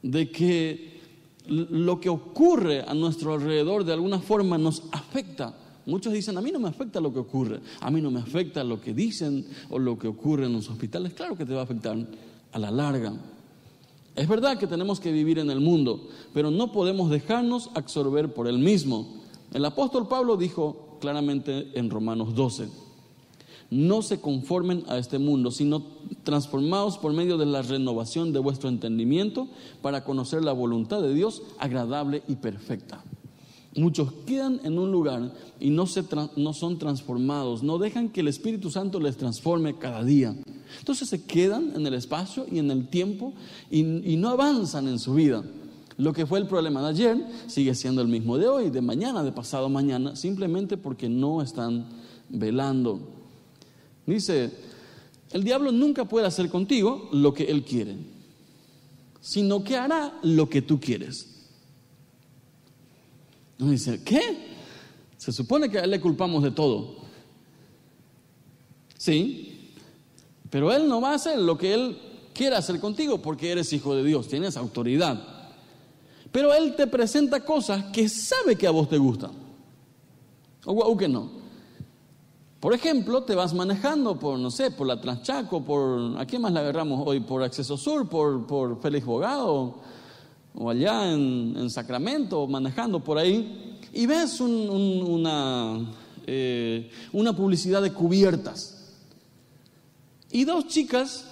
de 0.02 0.32
que 0.32 0.98
lo 1.48 2.00
que 2.00 2.10
ocurre 2.10 2.82
a 2.82 2.94
nuestro 2.94 3.34
alrededor 3.34 3.84
de 3.84 3.94
alguna 3.94 4.20
forma 4.20 4.58
nos 4.58 4.84
afecta. 4.92 5.54
Muchos 5.88 6.12
dicen, 6.12 6.38
a 6.38 6.42
mí 6.42 6.52
no 6.52 6.60
me 6.60 6.68
afecta 6.68 7.00
lo 7.00 7.14
que 7.14 7.20
ocurre, 7.20 7.62
a 7.80 7.90
mí 7.90 8.02
no 8.02 8.12
me 8.12 8.20
afecta 8.20 8.62
lo 8.64 8.80
que 8.82 8.94
dicen 8.94 9.46
o 9.70 9.80
lo 9.80 9.98
que 9.98 10.10
ocurre 10.10 10.46
en 10.46 10.54
los 10.54 10.70
hospitales. 10.70 11.14
Claro 11.14 11.38
que 11.38 11.46
te 11.46 11.54
va 11.54 11.62
a 11.62 11.64
afectar 11.64 11.98
a 12.52 12.60
la 12.60 12.70
larga. 12.70 13.14
Es 14.14 14.28
verdad 14.28 14.58
que 14.58 14.68
tenemos 14.68 15.00
que 15.00 15.14
vivir 15.14 15.40
en 15.40 15.50
el 15.50 15.62
mundo, 15.62 16.10
pero 16.34 16.52
no 16.52 16.74
podemos 16.74 17.10
dejarnos 17.10 17.70
absorber 17.74 18.34
por 18.34 18.48
el 18.48 18.58
mismo. 18.60 19.08
El 19.54 19.64
apóstol 19.64 20.10
Pablo 20.10 20.36
dijo 20.36 20.98
claramente 21.00 21.70
en 21.74 21.90
Romanos 21.90 22.36
12, 22.36 22.68
no 23.70 24.02
se 24.02 24.20
conformen 24.20 24.84
a 24.88 24.98
este 24.98 25.20
mundo, 25.20 25.52
sino 25.52 25.84
transformados 26.24 26.98
por 26.98 27.14
medio 27.14 27.38
de 27.38 27.46
la 27.46 27.62
renovación 27.62 28.34
de 28.34 28.40
vuestro 28.40 28.68
entendimiento 28.68 29.48
para 29.82 30.04
conocer 30.04 30.44
la 30.44 30.52
voluntad 30.52 31.02
de 31.02 31.14
Dios 31.14 31.44
agradable 31.60 32.24
y 32.28 32.36
perfecta. 32.36 33.04
Muchos 33.78 34.12
quedan 34.26 34.60
en 34.64 34.80
un 34.80 34.92
lugar 34.92 35.32
y 35.60 35.70
no, 35.70 35.86
se 35.86 36.04
no 36.36 36.54
son 36.54 36.80
transformados, 36.80 37.62
no 37.62 37.78
dejan 37.78 38.10
que 38.10 38.22
el 38.22 38.28
Espíritu 38.28 38.72
Santo 38.72 39.00
les 39.00 39.18
transforme 39.18 39.78
cada 39.78 40.04
día. 40.04 40.36
Entonces 40.80 41.08
se 41.08 41.26
quedan 41.26 41.74
en 41.76 41.86
el 41.86 41.94
espacio 41.94 42.48
y 42.52 42.58
en 42.58 42.72
el 42.72 42.88
tiempo 42.88 43.36
y, 43.70 43.82
y 44.14 44.18
no 44.18 44.30
avanzan 44.30 44.88
en 44.88 44.98
su 44.98 45.14
vida. 45.14 45.44
Lo 45.98 46.12
que 46.12 46.26
fue 46.26 46.40
el 46.40 46.48
problema 46.48 46.82
de 46.82 46.88
ayer 46.90 47.28
sigue 47.46 47.76
siendo 47.76 48.02
el 48.02 48.08
mismo 48.08 48.40
de 48.40 48.48
hoy, 48.48 48.72
de 48.72 48.82
mañana, 48.82 49.24
de 49.24 49.32
pasado 49.32 49.70
mañana, 49.70 50.16
simplemente 50.16 50.78
porque 50.78 51.08
no 51.08 51.44
están 51.44 51.86
velando. 52.30 53.00
Dice, 54.08 54.50
el 55.32 55.44
diablo 55.44 55.72
nunca 55.72 56.06
puede 56.06 56.26
hacer 56.26 56.50
contigo 56.50 57.10
lo 57.12 57.32
que 57.32 57.44
él 57.44 57.64
quiere, 57.64 57.96
sino 59.22 59.64
que 59.64 59.78
hará 59.78 60.18
lo 60.24 60.50
que 60.50 60.64
tú 60.64 60.80
quieres. 60.80 61.37
Uno 63.60 63.72
dice, 63.72 64.04
¿qué? 64.04 64.56
Se 65.18 65.32
supone 65.32 65.70
que 65.70 65.80
a 65.80 65.84
él 65.84 65.92
le 65.92 66.00
culpamos 66.02 66.44
de 66.44 66.52
todo. 66.52 66.98
Sí, 68.98 69.74
pero 70.50 70.72
él 70.72 70.88
no 70.88 71.02
va 71.02 71.12
a 71.12 71.16
hacer 71.16 71.40
lo 71.40 71.58
que 71.58 71.74
él 71.74 71.98
quiera 72.34 72.58
hacer 72.58 72.80
contigo 72.80 73.22
porque 73.22 73.52
eres 73.52 73.74
hijo 73.74 73.96
de 73.96 74.04
Dios, 74.04 74.28
tienes 74.28 74.58
autoridad. 74.58 75.22
Pero 76.32 76.54
él 76.54 76.76
te 76.76 76.88
presenta 76.88 77.44
cosas 77.44 77.86
que 77.86 78.08
sabe 78.10 78.56
que 78.56 78.68
a 78.68 78.72
vos 78.72 78.90
te 78.90 78.98
gustan. 78.98 79.32
O, 80.66 80.74
o 80.74 80.98
que 80.98 81.08
no. 81.08 81.38
Por 82.60 82.74
ejemplo, 82.74 83.24
te 83.24 83.36
vas 83.36 83.54
manejando 83.54 84.18
por, 84.18 84.38
no 84.40 84.50
sé, 84.50 84.72
por 84.72 84.88
la 84.88 85.00
Transchaco, 85.00 85.64
por, 85.64 86.20
¿a 86.20 86.26
quién 86.26 86.42
más 86.42 86.52
la 86.52 86.62
agarramos 86.62 87.04
hoy? 87.06 87.20
Por 87.20 87.44
Acceso 87.44 87.78
Sur, 87.78 88.10
por, 88.10 88.46
por 88.48 88.82
Félix 88.82 89.06
Bogado, 89.06 89.76
o 90.60 90.70
allá 90.70 91.12
en, 91.12 91.70
Sacramento, 91.70 92.48
manejando 92.48 93.04
por 93.04 93.18
ahí, 93.18 93.78
y 93.94 94.06
ves 94.06 94.40
una, 94.42 95.80
eh, 96.26 96.90
una 97.14 97.36
publicidad 97.36 97.82
de 97.82 97.94
cubiertas. 97.94 98.96
Y 100.32 100.44
dos 100.44 100.68
chicas 100.68 101.26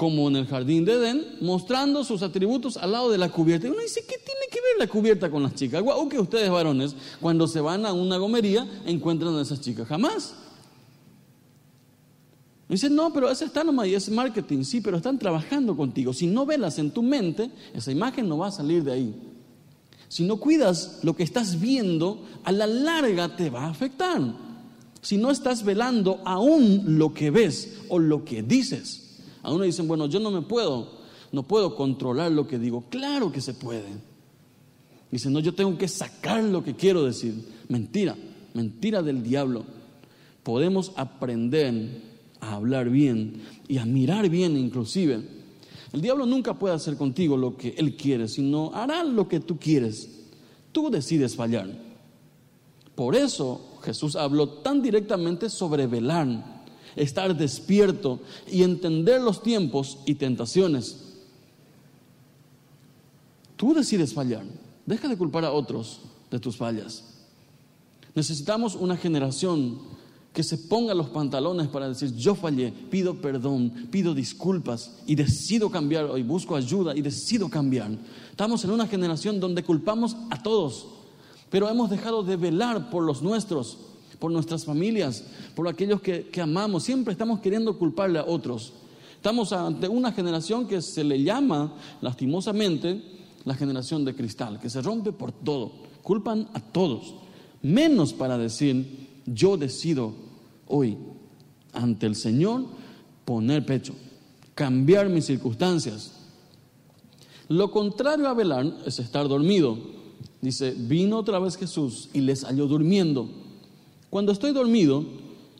como 0.00 0.28
en 0.28 0.36
el 0.36 0.46
jardín 0.46 0.86
de 0.86 0.94
Edén, 0.94 1.36
mostrando 1.42 2.04
sus 2.04 2.22
atributos 2.22 2.78
al 2.78 2.92
lado 2.92 3.10
de 3.10 3.18
la 3.18 3.28
cubierta. 3.28 3.66
Y 3.66 3.70
uno 3.70 3.82
dice, 3.82 4.00
¿qué 4.08 4.16
tiene 4.16 4.46
que 4.50 4.58
ver 4.58 4.78
la 4.78 4.86
cubierta 4.86 5.30
con 5.30 5.42
las 5.42 5.54
chicas? 5.54 5.82
O 5.84 6.08
que 6.08 6.18
ustedes 6.18 6.48
varones, 6.48 6.96
cuando 7.20 7.46
se 7.46 7.60
van 7.60 7.84
a 7.84 7.92
una 7.92 8.16
gomería, 8.16 8.66
encuentran 8.86 9.36
a 9.36 9.42
esas 9.42 9.60
chicas. 9.60 9.86
Jamás. 9.86 10.34
Dice, 12.70 12.88
no, 12.88 13.12
pero 13.12 13.28
esa 13.28 13.44
está 13.44 13.64
nomás 13.64 13.88
y 13.88 13.96
es 13.96 14.08
marketing, 14.08 14.62
sí, 14.62 14.80
pero 14.80 14.96
están 14.96 15.18
trabajando 15.18 15.76
contigo. 15.76 16.12
Si 16.12 16.28
no 16.28 16.46
velas 16.46 16.78
en 16.78 16.92
tu 16.92 17.02
mente, 17.02 17.50
esa 17.74 17.90
imagen 17.90 18.28
no 18.28 18.38
va 18.38 18.46
a 18.46 18.52
salir 18.52 18.84
de 18.84 18.92
ahí. 18.92 19.14
Si 20.06 20.22
no 20.22 20.36
cuidas 20.36 21.00
lo 21.02 21.16
que 21.16 21.24
estás 21.24 21.60
viendo, 21.60 22.24
a 22.44 22.52
la 22.52 22.68
larga 22.68 23.34
te 23.34 23.50
va 23.50 23.64
a 23.64 23.70
afectar. 23.70 24.20
Si 25.02 25.16
no 25.16 25.32
estás 25.32 25.64
velando 25.64 26.20
aún 26.24 26.96
lo 26.96 27.12
que 27.12 27.32
ves 27.32 27.80
o 27.88 27.98
lo 27.98 28.24
que 28.24 28.44
dices. 28.44 29.18
A 29.42 29.52
uno 29.52 29.64
dicen, 29.64 29.88
bueno, 29.88 30.06
yo 30.06 30.20
no 30.20 30.30
me 30.30 30.42
puedo, 30.42 31.00
no 31.32 31.42
puedo 31.42 31.74
controlar 31.74 32.30
lo 32.30 32.46
que 32.46 32.60
digo. 32.60 32.84
Claro 32.88 33.32
que 33.32 33.40
se 33.40 33.54
puede. 33.54 33.88
Dicen, 35.10 35.32
no, 35.32 35.40
yo 35.40 35.56
tengo 35.56 35.76
que 35.76 35.88
sacar 35.88 36.44
lo 36.44 36.62
que 36.62 36.76
quiero 36.76 37.04
decir. 37.04 37.34
Mentira, 37.68 38.16
mentira 38.54 39.02
del 39.02 39.24
diablo. 39.24 39.64
Podemos 40.44 40.92
aprender 40.94 42.09
a 42.40 42.54
hablar 42.54 42.90
bien 42.90 43.42
y 43.68 43.78
a 43.78 43.84
mirar 43.84 44.28
bien 44.28 44.56
inclusive. 44.56 45.22
El 45.92 46.00
diablo 46.00 46.26
nunca 46.26 46.58
puede 46.58 46.74
hacer 46.74 46.96
contigo 46.96 47.36
lo 47.36 47.56
que 47.56 47.74
él 47.76 47.96
quiere, 47.96 48.28
sino 48.28 48.72
hará 48.74 49.02
lo 49.04 49.28
que 49.28 49.40
tú 49.40 49.58
quieres. 49.58 50.08
Tú 50.72 50.90
decides 50.90 51.34
fallar. 51.34 51.68
Por 52.94 53.16
eso 53.16 53.78
Jesús 53.82 54.14
habló 54.14 54.48
tan 54.48 54.82
directamente 54.82 55.50
sobre 55.50 55.86
velar 55.86 56.60
estar 56.96 57.36
despierto 57.36 58.20
y 58.50 58.62
entender 58.62 59.20
los 59.20 59.42
tiempos 59.42 59.98
y 60.06 60.14
tentaciones. 60.14 61.14
Tú 63.56 63.74
decides 63.74 64.14
fallar. 64.14 64.44
Deja 64.86 65.08
de 65.08 65.16
culpar 65.16 65.44
a 65.44 65.52
otros 65.52 66.00
de 66.30 66.40
tus 66.40 66.56
fallas. 66.56 67.04
Necesitamos 68.14 68.74
una 68.74 68.96
generación 68.96 69.78
que 70.32 70.42
se 70.42 70.58
ponga 70.58 70.94
los 70.94 71.08
pantalones 71.08 71.68
para 71.68 71.88
decir, 71.88 72.14
yo 72.14 72.34
fallé, 72.34 72.72
pido 72.90 73.20
perdón, 73.20 73.88
pido 73.90 74.14
disculpas 74.14 74.92
y 75.06 75.14
decido 75.16 75.70
cambiar 75.70 76.04
hoy, 76.04 76.22
busco 76.22 76.54
ayuda 76.54 76.96
y 76.96 77.02
decido 77.02 77.48
cambiar. 77.48 77.90
Estamos 78.30 78.64
en 78.64 78.70
una 78.70 78.86
generación 78.86 79.40
donde 79.40 79.64
culpamos 79.64 80.16
a 80.30 80.42
todos, 80.42 80.86
pero 81.50 81.68
hemos 81.68 81.90
dejado 81.90 82.22
de 82.22 82.36
velar 82.36 82.90
por 82.90 83.02
los 83.02 83.22
nuestros 83.22 83.78
por 84.20 84.30
nuestras 84.30 84.64
familias, 84.64 85.24
por 85.56 85.66
aquellos 85.66 86.00
que, 86.02 86.30
amamos. 86.40 86.84
Siempre 86.84 87.12
estamos 87.12 87.40
queriendo 87.40 87.76
culparle 87.76 88.18
a 88.20 88.24
otros. 88.24 88.74
Estamos 89.16 89.52
ante 89.52 89.88
una 89.88 90.12
generación 90.12 90.68
que 90.68 90.80
se 90.82 91.02
le 91.02 91.22
llama, 91.22 91.74
lastimosamente, 92.00 93.02
la 93.44 93.54
generación 93.54 94.04
de 94.04 94.14
cristal, 94.14 94.60
que 94.60 94.70
se 94.70 94.82
rompe 94.82 95.12
por 95.12 95.32
todo. 95.32 95.72
Culpan 96.02 96.48
a 96.52 96.60
todos, 96.60 97.14
menos 97.62 98.12
para 98.12 98.38
decir, 98.38 99.09
yo 99.26 99.56
decido 99.56 100.12
hoy 100.66 100.96
ante 101.72 102.06
el 102.06 102.16
Señor 102.16 102.64
poner 103.24 103.64
pecho, 103.64 103.94
cambiar 104.54 105.08
mis 105.08 105.26
circunstancias. 105.26 106.12
Lo 107.48 107.70
contrario 107.70 108.28
a 108.28 108.34
velar 108.34 108.66
es 108.86 108.98
estar 108.98 109.28
dormido. 109.28 109.78
Dice, 110.40 110.74
vino 110.76 111.18
otra 111.18 111.38
vez 111.38 111.56
Jesús 111.56 112.08
y 112.12 112.20
les 112.20 112.44
halló 112.44 112.66
durmiendo. 112.66 113.28
Cuando 114.08 114.32
estoy 114.32 114.52
dormido 114.52 115.04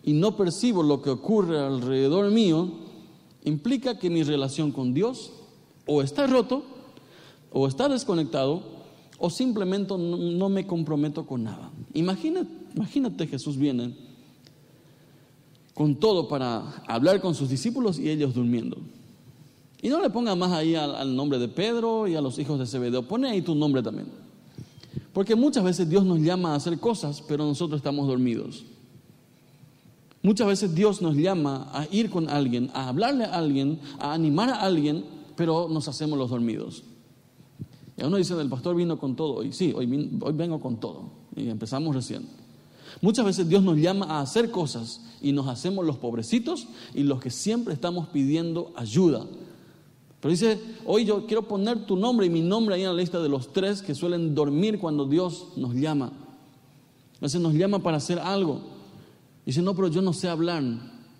y 0.03 0.13
no 0.13 0.37
percibo 0.37 0.83
lo 0.83 1.03
que 1.03 1.11
ocurre 1.11 1.59
alrededor 1.59 2.31
mío, 2.31 2.71
implica 3.45 3.99
que 3.99 4.11
mi 4.11 4.23
relación 4.23 4.73
con 4.73 4.95
Dios 4.95 5.33
o 5.87 6.03
está 6.03 6.27
roto, 6.27 6.63
o 7.53 7.67
está 7.67 7.89
desconectado, 7.89 8.63
o 9.19 9.29
simplemente 9.29 9.97
no, 9.99 10.49
me 10.49 10.67
comprometo 10.67 11.27
con 11.27 11.45
nada. 11.45 11.71
Imagínate, 11.95 12.51
imagínate 12.75 13.27
Jesús 13.27 13.57
viene 13.57 13.95
con 15.75 15.97
todo 15.97 16.29
para 16.29 16.83
hablar 16.87 17.21
con 17.21 17.35
sus 17.35 17.49
discípulos 17.49 17.99
y 17.99 18.11
ellos 18.11 18.35
durmiendo. 18.35 18.77
Y 19.83 19.89
no 19.89 20.01
le 20.03 20.11
ponga 20.11 20.35
más 20.35 20.53
ahí 20.53 20.75
al, 20.75 21.17
nombre 21.17 21.39
de 21.39 21.49
Pedro 21.49 22.07
y 22.07 22.15
a 22.15 22.21
los 22.21 22.39
hijos 22.39 22.59
de 22.59 22.67
Zebedeo, 22.67 23.09
pone 23.09 23.31
ahí 23.31 23.41
tu 23.41 23.55
nombre 23.55 23.83
también. 23.83 24.09
Porque 25.15 25.35
muchas 25.35 25.65
veces 25.65 25.89
Dios 25.89 26.05
nos 26.05 26.21
llama 26.21 26.53
a 26.53 26.57
hacer 26.57 26.79
cosas, 26.79 27.23
pero 27.27 27.47
nosotros 27.47 27.79
estamos 27.79 28.07
dormidos. 28.07 28.65
Muchas 30.23 30.49
veces 30.49 30.75
Dios 30.75 31.01
nos 31.01 31.17
llama 31.17 31.71
a 31.73 31.87
ir 31.91 32.11
con 32.11 32.29
alguien, 32.29 32.71
a 32.75 32.89
hablarle 32.89 33.25
a 33.25 33.39
alguien, 33.39 33.81
a 33.99 34.13
animar 34.13 34.51
a 34.51 34.61
alguien, 34.61 35.05
pero 35.35 35.67
nos 35.71 35.89
hacemos 35.89 36.19
los 36.19 36.29
dormidos. 36.29 36.85
Y 37.97 38.05
uno 38.05 38.19
dice, 38.19 38.39
el 38.39 38.51
pastor 38.51 38.77
vino 38.77 38.99
con 38.99 39.17
todo. 39.17 39.43
Y 39.43 39.53
sí, 39.53 39.73
hoy, 39.75 40.21
hoy 40.21 40.33
vengo 40.35 40.61
con 40.61 40.79
todo. 40.79 41.20
Y 41.37 41.49
empezamos 41.49 41.95
recién. 41.95 42.27
Muchas 43.01 43.25
veces 43.25 43.49
Dios 43.49 43.63
nos 43.63 43.79
llama 43.79 44.07
a 44.07 44.21
hacer 44.21 44.51
cosas 44.51 45.01
y 45.23 45.33
nos 45.33 45.49
hacemos 45.49 45.85
los 45.85 45.97
pobrecitos 45.97 46.67
y 46.95 47.03
los 47.03 47.21
que 47.21 47.31
siempre 47.31 47.73
estamos 47.73 48.09
pidiendo 48.09 48.73
ayuda. 48.77 49.27
Pero 50.21 50.33
dice, 50.33 50.61
hoy 50.85 51.05
yo 51.05 51.27
quiero 51.27 51.49
poner 51.49 51.87
tu 51.87 51.97
nombre 51.97 52.27
y 52.27 52.31
mi 52.31 52.43
nombre 52.43 52.75
ahí 52.75 52.83
en 52.83 52.89
la 52.89 52.95
lista 52.95 53.21
de 53.21 53.29
los 53.29 53.53
tres 53.53 53.81
que 53.81 53.95
suelen 53.95 54.35
dormir 54.35 54.79
cuando 54.79 55.07
Dios 55.07 55.49
nos 55.57 55.75
llama. 55.75 56.07
A 56.07 57.21
veces 57.21 57.41
nos 57.41 57.55
llama 57.55 57.79
para 57.79 57.97
hacer 57.97 58.19
algo. 58.19 58.61
Dice, 59.47 59.63
no, 59.63 59.75
pero 59.75 59.89
yo 59.89 60.03
no 60.03 60.13
sé 60.13 60.29
hablar. 60.29 60.63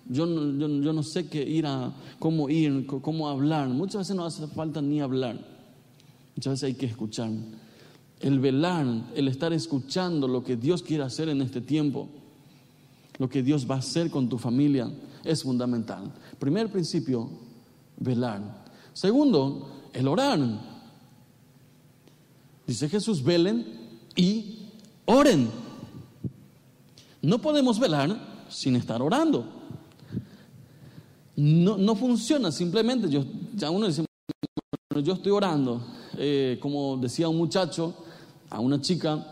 Yo 0.07 0.25
no, 0.25 0.81
yo, 0.81 0.93
no 0.93 1.03
sé 1.03 1.29
qué 1.29 1.41
ir 1.41 1.65
a, 1.65 1.93
cómo 2.19 2.49
ir, 2.49 2.85
cómo 2.85 3.29
hablar. 3.29 3.69
Muchas 3.69 4.01
veces 4.01 4.15
no 4.15 4.25
hace 4.25 4.45
falta 4.47 4.81
ni 4.81 4.99
hablar. 4.99 5.39
Muchas 6.35 6.53
veces 6.53 6.63
hay 6.63 6.73
que 6.73 6.85
escuchar. 6.85 7.29
El 8.21 8.39
velar, 8.39 8.85
el 9.15 9.27
estar 9.27 9.51
escuchando 9.51 10.27
lo 10.27 10.43
que 10.43 10.55
Dios 10.55 10.83
quiere 10.83 11.03
hacer 11.03 11.29
en 11.29 11.41
este 11.41 11.61
tiempo, 11.61 12.07
lo 13.17 13.29
que 13.29 13.43
Dios 13.43 13.69
va 13.69 13.75
a 13.75 13.79
hacer 13.79 14.09
con 14.09 14.29
tu 14.29 14.37
familia, 14.37 14.91
es 15.23 15.43
fundamental. 15.43 16.11
Primer 16.39 16.71
principio, 16.71 17.29
velar. 17.97 18.65
Segundo, 18.93 19.89
el 19.93 20.07
orar. 20.07 20.39
Dice 22.65 22.89
Jesús, 22.89 23.23
velen 23.23 23.65
y 24.15 24.67
oren. 25.05 25.49
No 27.21 27.39
podemos 27.39 27.79
velar 27.79 28.45
sin 28.49 28.75
estar 28.75 29.01
orando. 29.01 29.45
No, 31.35 31.77
no 31.77 31.95
funciona 31.95 32.51
simplemente. 32.51 33.09
Yo, 33.09 33.23
ya 33.55 33.69
uno 33.69 33.87
dice, 33.87 34.05
yo 35.03 35.13
estoy 35.13 35.31
orando. 35.31 35.81
Eh, 36.17 36.59
como 36.61 36.97
decía 36.97 37.29
un 37.29 37.37
muchacho 37.37 37.95
a 38.51 38.59
una 38.59 38.79
chica, 38.79 39.25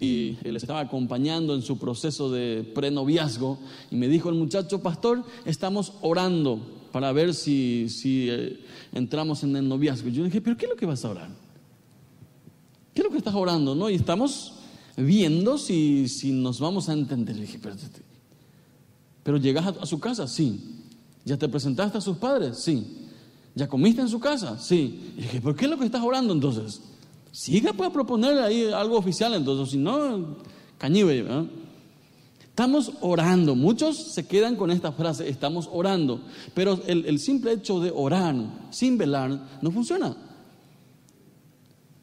y 0.00 0.36
él 0.42 0.56
estaba 0.56 0.80
acompañando 0.80 1.54
en 1.54 1.62
su 1.62 1.78
proceso 1.78 2.30
de 2.32 2.68
prenoviazgo, 2.74 3.58
y 3.90 3.96
me 3.96 4.08
dijo 4.08 4.28
el 4.28 4.34
muchacho, 4.34 4.82
pastor, 4.82 5.22
estamos 5.44 5.92
orando 6.00 6.58
para 6.90 7.12
ver 7.12 7.34
si, 7.34 7.88
si 7.88 8.28
eh, 8.28 8.58
entramos 8.92 9.44
en 9.44 9.54
el 9.54 9.68
noviazgo. 9.68 10.08
Yo 10.08 10.24
dije, 10.24 10.40
pero 10.40 10.56
¿qué 10.56 10.66
es 10.66 10.70
lo 10.70 10.76
que 10.76 10.86
vas 10.86 11.04
a 11.04 11.10
orar? 11.10 11.30
¿Qué 12.92 13.00
es 13.00 13.04
lo 13.04 13.10
que 13.10 13.18
estás 13.18 13.34
orando? 13.34 13.74
¿No? 13.74 13.88
Y 13.88 13.94
estamos 13.94 14.54
viendo 14.96 15.56
si, 15.56 16.08
si 16.08 16.32
nos 16.32 16.60
vamos 16.60 16.88
a 16.88 16.92
entender. 16.92 17.36
dije, 17.36 17.58
pero, 17.60 17.76
pero 19.22 19.36
llegas 19.38 19.74
a, 19.80 19.86
su 19.86 19.98
casa, 19.98 20.26
sí. 20.28 20.60
¿Ya 21.24 21.36
te 21.36 21.48
presentaste 21.48 21.98
a 21.98 22.00
sus 22.00 22.16
padres? 22.16 22.58
Sí. 22.58 22.98
¿Ya 23.54 23.68
comiste 23.68 24.02
en 24.02 24.08
su 24.08 24.20
casa? 24.20 24.58
Sí. 24.58 25.14
Y 25.16 25.22
dije, 25.22 25.40
¿por 25.40 25.54
qué 25.54 25.64
es 25.64 25.70
lo 25.70 25.78
que 25.78 25.86
estás 25.86 26.02
orando 26.02 26.32
entonces? 26.32 26.82
Siga 27.32 27.72
pues 27.72 27.90
a 27.90 27.92
proponer 27.92 28.38
ahí 28.38 28.70
algo 28.72 28.96
oficial 28.96 29.34
entonces, 29.34 29.72
si 29.72 29.78
no, 29.78 30.36
cañibe. 30.78 31.26
Estamos 32.40 32.92
orando. 33.00 33.56
Muchos 33.56 33.96
se 34.12 34.26
quedan 34.26 34.54
con 34.54 34.70
esta 34.70 34.92
frase, 34.92 35.28
estamos 35.28 35.68
orando. 35.72 36.20
Pero 36.54 36.78
el, 36.86 37.06
el 37.06 37.18
simple 37.18 37.52
hecho 37.52 37.80
de 37.80 37.90
orar 37.92 38.36
sin 38.70 38.96
velar 38.96 39.58
no 39.60 39.70
funciona 39.72 40.14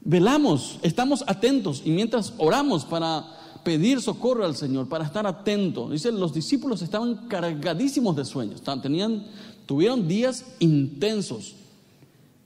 velamos, 0.01 0.79
estamos 0.81 1.23
atentos 1.27 1.83
y 1.85 1.91
mientras 1.91 2.33
oramos 2.37 2.85
para 2.85 3.25
pedir 3.63 4.01
socorro 4.01 4.45
al 4.45 4.55
Señor, 4.55 4.87
para 4.87 5.05
estar 5.05 5.27
atentos, 5.27 5.91
dice, 5.91 6.11
los 6.11 6.33
discípulos 6.33 6.81
estaban 6.81 7.27
cargadísimos 7.27 8.15
de 8.15 8.25
sueños, 8.25 8.61
tenían, 8.81 9.25
tuvieron 9.65 10.07
días 10.07 10.45
intensos. 10.59 11.55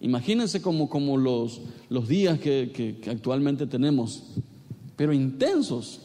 Imagínense 0.04 0.62
como, 0.62 0.90
como 0.90 1.18
los, 1.18 1.62
los 1.90 2.08
días 2.08 2.40
que, 2.40 3.02
actualmente 3.10 3.66
tenemos, 3.66 4.24
pero 4.96 5.14
intensos. 5.14 6.02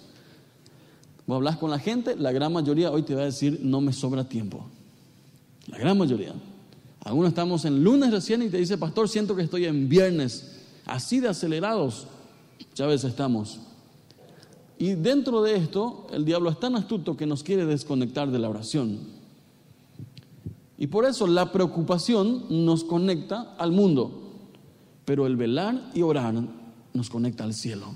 Vos 1.27 1.37
hablas 1.37 1.59
con 1.59 1.71
la 1.71 1.79
gente, 1.79 2.17
la 2.17 2.33
gran 2.33 2.53
mayoría 2.53 2.91
hoy 2.91 3.03
te 3.03 3.15
va 3.15 3.23
a 3.23 3.27
decir, 3.27 3.61
no 3.63 3.81
me 3.81 3.93
sobra 3.93 4.27
tiempo. 4.27 4.67
La 5.67 5.79
gran 5.79 5.99
mayoría. 5.99 6.33
Algunos 7.01 7.31
estamos 7.31 7.65
en 7.65 7.85
lunes 7.85 8.11
recién 8.11 8.43
y 8.43 8.49
te 8.49 8.57
dice, 8.57 8.79
pastor, 8.79 9.09
siento 9.09 9.37
que 9.37 9.43
estoy 9.43 9.67
en 9.67 9.89
viernes 9.89 10.55
Así 10.89 11.21
de 11.21 11.29
acelerados 11.29 12.07
ya 12.75 12.87
veces 12.87 13.11
estamos. 13.11 13.61
Y 14.79 14.95
dentro 14.95 15.43
de 15.43 15.57
esto, 15.57 16.07
el 16.13 16.25
diablo 16.25 16.51
es 16.51 16.59
tan 16.59 16.77
astuto 16.77 17.15
que 17.15 17.27
nos 17.27 17.43
quiere 17.43 17.67
desconectar 17.67 18.31
de 18.31 18.39
la 18.39 18.49
oración. 18.49 19.18
Y 20.79 20.87
por 20.87 21.05
eso 21.05 21.27
la 21.27 21.51
preocupación 21.51 22.45
nos 22.65 22.85
conecta 22.85 23.55
al 23.59 23.73
mundo, 23.73 24.23
pero 25.05 25.27
el 25.27 25.37
velar 25.37 25.91
y 25.93 26.03
orar 26.03 26.35
nos 26.95 27.11
conecta 27.11 27.43
al 27.43 27.53
cielo. 27.53 27.95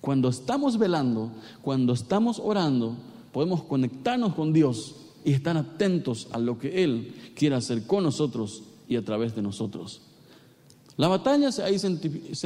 Cuando 0.00 0.28
estamos 0.28 0.78
velando, 0.78 1.32
cuando 1.62 1.94
estamos 1.94 2.38
orando, 2.38 2.94
podemos 3.32 3.62
conectarnos 3.64 4.34
con 4.34 4.52
Dios 4.52 4.96
y 5.24 5.32
estar 5.32 5.56
atentos 5.56 6.28
a 6.32 6.38
lo 6.38 6.58
que 6.58 6.84
Él 6.84 7.14
quiere 7.34 7.56
hacer 7.56 7.86
con 7.86 8.04
nosotros 8.04 8.62
y 8.86 8.96
a 8.96 9.04
través 9.04 9.34
de 9.34 9.42
nosotros. 9.42 10.02
La 10.96 11.08
batalla 11.08 11.50
se 11.52 11.62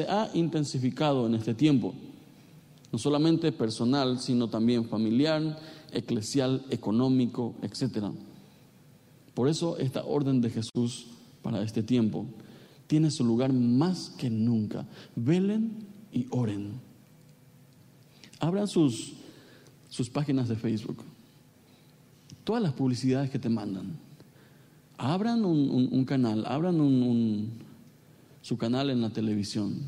ha 0.08 0.30
intensificado 0.34 1.26
en 1.26 1.34
este 1.34 1.54
tiempo, 1.54 1.94
no 2.92 2.98
solamente 2.98 3.50
personal, 3.50 4.20
sino 4.20 4.48
también 4.48 4.88
familiar, 4.88 5.58
eclesial, 5.92 6.64
económico, 6.70 7.54
etc. 7.62 8.04
Por 9.34 9.48
eso 9.48 9.78
esta 9.78 10.04
orden 10.04 10.40
de 10.40 10.50
Jesús 10.50 11.06
para 11.42 11.62
este 11.62 11.82
tiempo 11.82 12.26
tiene 12.86 13.10
su 13.10 13.24
lugar 13.24 13.52
más 13.52 14.10
que 14.18 14.28
nunca. 14.28 14.86
Velen 15.16 15.86
y 16.12 16.26
oren. 16.30 16.72
Abran 18.38 18.68
sus, 18.68 19.14
sus 19.88 20.10
páginas 20.10 20.48
de 20.48 20.56
Facebook. 20.56 20.98
Todas 22.44 22.62
las 22.62 22.72
publicidades 22.72 23.30
que 23.30 23.38
te 23.38 23.48
mandan. 23.48 23.96
Abran 24.98 25.44
un, 25.44 26.04
canal, 26.04 26.44
abran 26.46 26.80
un 26.80 27.50
su 28.42 28.58
canal 28.58 28.90
en 28.90 29.00
la 29.00 29.10
televisión, 29.10 29.80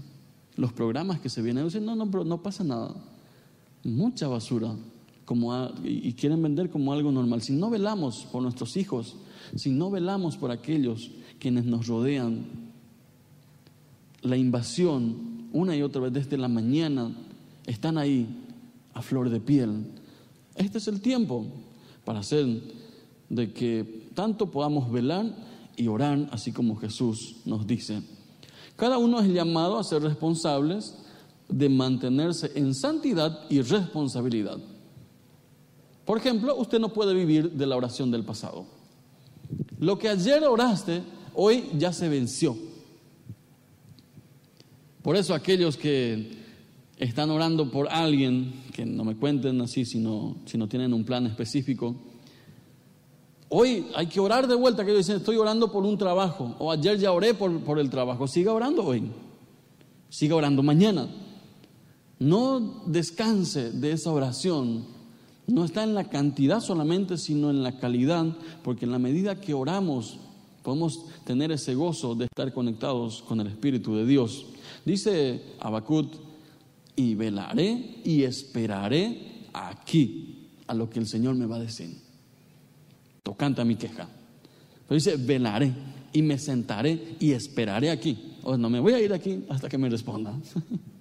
los 0.57 0.73
programas 0.73 1.21
que 1.21 1.29
se 1.29 1.43
vienen, 1.43 1.65
dicen, 1.65 1.85
no, 1.85 1.97
no, 1.97 2.07
no 2.07 2.43
pasa 2.43 2.65
nada. 2.65 2.95
Mucha 3.83 4.29
basura 4.29 4.75
como 5.25 5.71
y 5.83 6.13
quieren 6.15 6.43
vender 6.43 6.71
como 6.71 6.93
algo 6.93 7.11
normal. 7.11 7.43
Si 7.43 7.53
no 7.53 7.71
velamos 7.71 8.27
por 8.31 8.43
nuestros 8.43 8.77
hijos, 8.77 9.17
si 9.55 9.71
no 9.71 9.91
velamos 9.91 10.37
por 10.37 10.51
aquellos 10.51 11.11
quienes 11.39 11.65
nos 11.65 11.87
rodean, 11.87 12.45
la 14.23 14.37
invasión 14.37 15.49
una 15.53 15.77
y 15.77 15.83
otra 15.83 16.03
vez 16.03 16.13
desde 16.13 16.37
la 16.37 16.49
mañana 16.49 17.15
están 17.67 17.97
ahí 17.99 18.27
a 18.93 19.03
flor 19.03 19.31
de 19.31 19.41
piel. 19.41 19.87
Este 20.57 20.79
es 20.79 20.89
el 20.89 21.01
tiempo 21.01 21.47
para 22.05 22.21
hacer 22.21 22.63
de 23.29 23.53
que 23.53 24.09
tanto 24.15 24.51
podamos 24.51 24.91
velar 24.91 25.27
y 25.77 25.89
orar 25.89 26.29
así 26.33 26.53
como 26.53 26.77
Jesús 26.77 27.37
nos 27.45 27.67
dice. 27.67 28.03
Cada 28.77 28.99
uno 28.99 29.21
es 29.21 29.29
llamado 29.29 29.79
a 29.79 29.85
ser 29.85 30.03
responsables 30.03 30.97
de 31.49 31.69
mantenerse 31.69 32.53
en 32.55 32.75
santidad 32.75 33.41
y 33.49 33.61
responsabilidad. 33.61 34.59
Por 36.05 36.19
ejemplo, 36.19 36.55
usted 36.57 36.79
no 36.79 36.91
puede 36.91 37.15
vivir 37.15 37.53
de 37.53 37.67
la 37.67 37.77
oración 37.77 38.11
del 38.11 38.25
pasado. 38.25 38.67
Lo 39.79 39.99
que 39.99 40.09
ayer 40.09 40.45
oraste, 40.45 41.03
hoy 41.35 41.71
ya 41.79 41.93
se 41.93 42.09
venció. 42.09 42.57
Por 45.03 45.17
eso 45.17 45.35
aquellos 45.35 45.77
que 45.77 46.39
están 46.99 47.31
orando 47.31 47.71
por 47.71 47.89
alguien, 47.89 48.65
que 48.73 48.87
no 48.87 49.05
me 49.05 49.17
cuenten 49.17 49.61
así 49.61 49.85
si 49.85 49.99
no, 49.99 50.37
si 50.47 50.57
no 50.59 50.69
tienen 50.69 50.93
un 50.93 51.05
plan 51.05 51.27
específico, 51.27 51.97
Hoy 53.57 53.87
hay 53.95 54.09
que 54.09 54.19
orar 54.19 54.49
de 54.49 54.57
vuelta, 54.57 54.85
que 54.85 54.93
dicen, 54.93 55.19
estoy 55.19 55.37
orando 55.37 55.71
por 55.71 55.85
un 55.85 55.97
trabajo, 55.97 56.57
o 56.59 56.73
ayer 56.73 56.99
ya 56.99 57.13
oré 57.13 57.35
por, 57.35 57.61
por 57.61 57.79
el 57.79 57.89
trabajo, 57.89 58.27
siga 58.27 58.53
orando 58.53 58.85
hoy, 58.85 59.05
siga 60.09 60.35
orando 60.35 60.61
mañana. 60.65 61.09
No 62.19 62.83
descanse 62.87 63.71
de 63.71 63.93
esa 63.93 64.11
oración, 64.11 64.87
no 65.47 65.65
está 65.65 65.85
en 65.85 65.95
la 65.95 66.05
cantidad 66.05 66.61
solamente, 66.61 67.19
sino 67.19 67.51
en 67.51 67.63
la 67.63 67.79
calidad, 67.79 68.27
porque 68.63 68.87
en 68.87 68.93
la 68.93 68.99
medida 68.99 69.41
que 69.41 69.55
oramos 69.55 70.19
podemos 70.63 71.05
tener 71.25 71.53
ese 71.53 71.75
gozo 71.75 72.15
de 72.15 72.25
estar 72.25 72.53
conectados 72.55 73.23
con 73.23 73.39
el 73.41 73.49
Espíritu 73.49 73.95
de 73.97 74.07
Dios. 74.07 74.47
Dice 74.85 75.43
Abacut 75.61 76.15
y 76.97 77.15
velaré 77.15 78.01
y 78.03 78.23
esperaré 78.23 79.47
aquí 79.53 80.49
a 80.67 80.75
lo 80.75 80.89
que 80.89 81.01
el 81.01 81.07
Señor 81.07 81.35
me 81.35 81.45
va 81.45 81.57
a 81.57 81.61
decir. 81.61 81.95
Tocante 83.23 83.61
a 83.61 83.65
mi 83.65 83.77
queja. 83.77 84.09
Pero 84.89 84.95
dice, 84.95 85.17
velaré 85.17 85.73
y 86.15 86.23
me 86.23 86.39
sentaré 86.39 87.17
y 87.21 87.33
esperaré 87.33 87.91
aquí. 87.91 88.37
O 88.43 88.57
no 88.57 88.71
me 88.71 88.81
voy 88.81 88.95
a 88.95 89.01
ir 89.01 89.13
aquí 89.13 89.45
hasta 89.51 89.69
que 89.69 89.77
me 89.77 89.91
responda. 89.91 90.35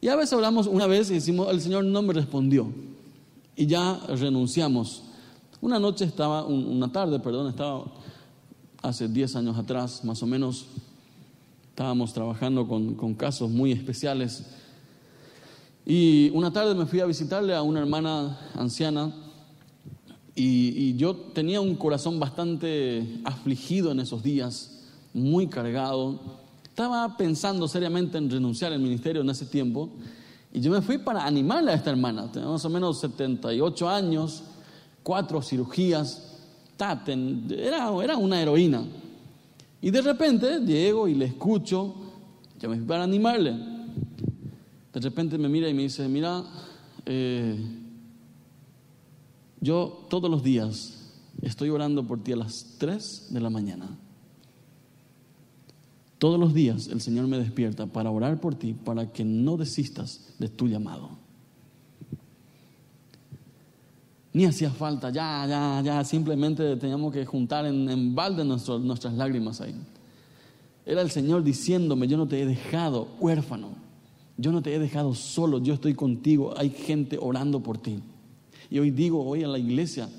y 0.00 0.08
a 0.08 0.16
veces 0.16 0.32
hablamos 0.32 0.66
una 0.66 0.86
vez 0.86 1.10
y 1.10 1.14
decimos, 1.14 1.48
el 1.50 1.60
Señor 1.60 1.84
no 1.84 2.02
me 2.02 2.12
respondió. 2.12 2.68
Y 3.56 3.66
ya 3.66 4.00
renunciamos. 4.08 5.02
Una 5.60 5.78
noche 5.78 6.04
estaba, 6.04 6.44
una 6.44 6.90
tarde, 6.90 7.20
perdón, 7.20 7.48
estaba 7.48 7.84
hace 8.82 9.08
10 9.08 9.36
años 9.36 9.58
atrás, 9.58 10.04
más 10.04 10.22
o 10.22 10.26
menos, 10.26 10.66
estábamos 11.68 12.12
trabajando 12.14 12.66
con, 12.66 12.94
con 12.94 13.14
casos 13.14 13.50
muy 13.50 13.72
especiales. 13.72 14.46
Y 15.84 16.30
una 16.30 16.52
tarde 16.52 16.74
me 16.74 16.86
fui 16.86 17.00
a 17.00 17.06
visitarle 17.06 17.54
a 17.54 17.62
una 17.62 17.80
hermana 17.80 18.38
anciana 18.54 19.12
y, 20.34 20.96
yo 20.96 21.14
tenía 21.14 21.60
un 21.60 21.74
corazón 21.74 22.18
bastante 22.18 23.20
afligido 23.24 23.92
en 23.92 24.00
esos 24.00 24.22
días, 24.22 24.80
muy 25.12 25.48
cargado. 25.48 26.39
Estaba 26.80 27.14
pensando 27.14 27.68
seriamente 27.68 28.16
en 28.16 28.30
renunciar 28.30 28.72
al 28.72 28.78
ministerio 28.78 29.20
en 29.20 29.28
ese 29.28 29.44
tiempo. 29.44 29.90
Y 30.50 30.62
yo 30.62 30.70
me 30.70 30.80
fui 30.80 30.96
para 30.96 31.26
animarle 31.26 31.72
a 31.72 31.74
esta 31.74 31.90
hermana. 31.90 32.32
Tenía 32.32 32.48
más 32.48 32.64
o 32.64 32.70
menos 32.70 32.98
78 33.00 33.86
años, 33.86 34.44
cuatro 35.02 35.42
cirugías. 35.42 36.38
Era, 36.78 37.92
era 38.02 38.16
una 38.16 38.40
heroína. 38.40 38.82
Y 39.82 39.90
de 39.90 40.00
repente 40.00 40.58
llego 40.60 41.06
y 41.06 41.16
le 41.16 41.26
escucho. 41.26 41.94
Yo 42.58 42.70
me 42.70 42.76
fui 42.76 42.86
para 42.86 43.04
animarle. 43.04 43.50
De 43.50 45.00
repente 45.00 45.36
me 45.36 45.50
mira 45.50 45.68
y 45.68 45.74
me 45.74 45.82
dice, 45.82 46.08
mira, 46.08 46.42
eh, 47.04 47.58
yo 49.60 50.06
todos 50.08 50.30
los 50.30 50.42
días 50.42 51.12
estoy 51.42 51.68
orando 51.68 52.06
por 52.06 52.24
ti 52.24 52.32
a 52.32 52.36
las 52.36 52.76
3 52.78 53.26
de 53.34 53.40
la 53.40 53.50
mañana. 53.50 53.98
Todos 56.20 56.38
los 56.38 56.52
días 56.52 56.88
el 56.88 57.00
Señor 57.00 57.26
me 57.28 57.38
despierta 57.38 57.86
para 57.86 58.10
orar 58.10 58.42
por 58.42 58.54
ti, 58.54 58.74
para 58.74 59.10
que 59.10 59.24
no 59.24 59.56
desistas 59.56 60.34
de 60.38 60.50
tu 60.50 60.68
llamado. 60.68 61.08
Ni 64.34 64.44
hacía 64.44 64.70
falta, 64.70 65.08
ya, 65.08 65.46
ya, 65.48 65.80
ya, 65.82 66.04
simplemente 66.04 66.76
teníamos 66.76 67.14
que 67.14 67.24
juntar 67.24 67.64
en, 67.64 68.14
balde 68.14 68.44
nuestras 68.44 69.14
lágrimas 69.14 69.62
ahí. 69.62 69.74
Era 70.84 71.00
el 71.00 71.10
Señor 71.10 71.42
diciéndome, 71.42 72.06
yo 72.06 72.18
no 72.18 72.28
te 72.28 72.42
he 72.42 72.44
dejado 72.44 73.08
huérfano, 73.18 73.70
yo 74.36 74.52
no 74.52 74.60
te 74.60 74.74
he 74.74 74.78
dejado 74.78 75.14
solo, 75.14 75.58
yo 75.58 75.72
estoy 75.72 75.94
contigo, 75.94 76.52
hay 76.58 76.68
gente 76.68 77.16
orando 77.18 77.60
por 77.60 77.78
ti. 77.78 77.98
Y 78.68 78.78
hoy 78.78 78.90
digo, 78.90 79.24
hoy 79.24 79.42
en 79.42 79.52
la 79.52 79.58
iglesia, 79.58 80.10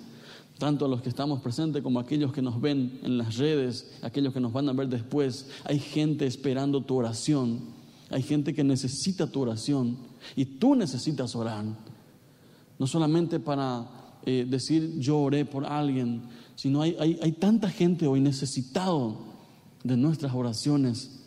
tanto 0.62 0.86
a 0.86 0.88
los 0.88 1.02
que 1.02 1.10
estamos 1.10 1.42
presentes 1.42 1.82
como 1.82 1.98
a 1.98 2.04
aquellos 2.04 2.32
que 2.32 2.44
nos 2.44 2.62
ven 2.62 3.00
en 3.02 3.18
las 3.18 3.38
redes, 3.38 3.98
aquellos 4.04 4.32
que 4.32 4.40
nos 4.40 4.54
van 4.54 4.70
a 4.70 4.74
ver 4.74 4.90
después, 4.90 5.50
hay 5.64 5.80
gente 5.80 6.28
esperando 6.28 6.84
tu 6.84 6.98
oración, 6.98 7.62
hay 8.12 8.22
gente 8.22 8.54
que 8.54 8.64
necesita 8.64 9.26
tu 9.26 9.42
oración 9.42 9.98
y 10.36 10.46
tú 10.46 10.76
necesitas 10.76 11.36
orar. 11.36 11.66
No 12.78 12.86
solamente 12.86 13.40
para 13.40 13.88
eh, 14.24 14.46
decir 14.48 15.00
yo 15.00 15.18
oré 15.22 15.46
por 15.46 15.66
alguien, 15.66 16.26
sino 16.54 16.84
hay, 16.84 16.96
hay, 17.00 17.18
hay 17.24 17.32
tanta 17.32 17.68
gente 17.68 18.06
hoy 18.06 18.22
necesitado 18.22 19.18
de 19.84 19.98
nuestras 19.98 20.32
oraciones. 20.36 21.24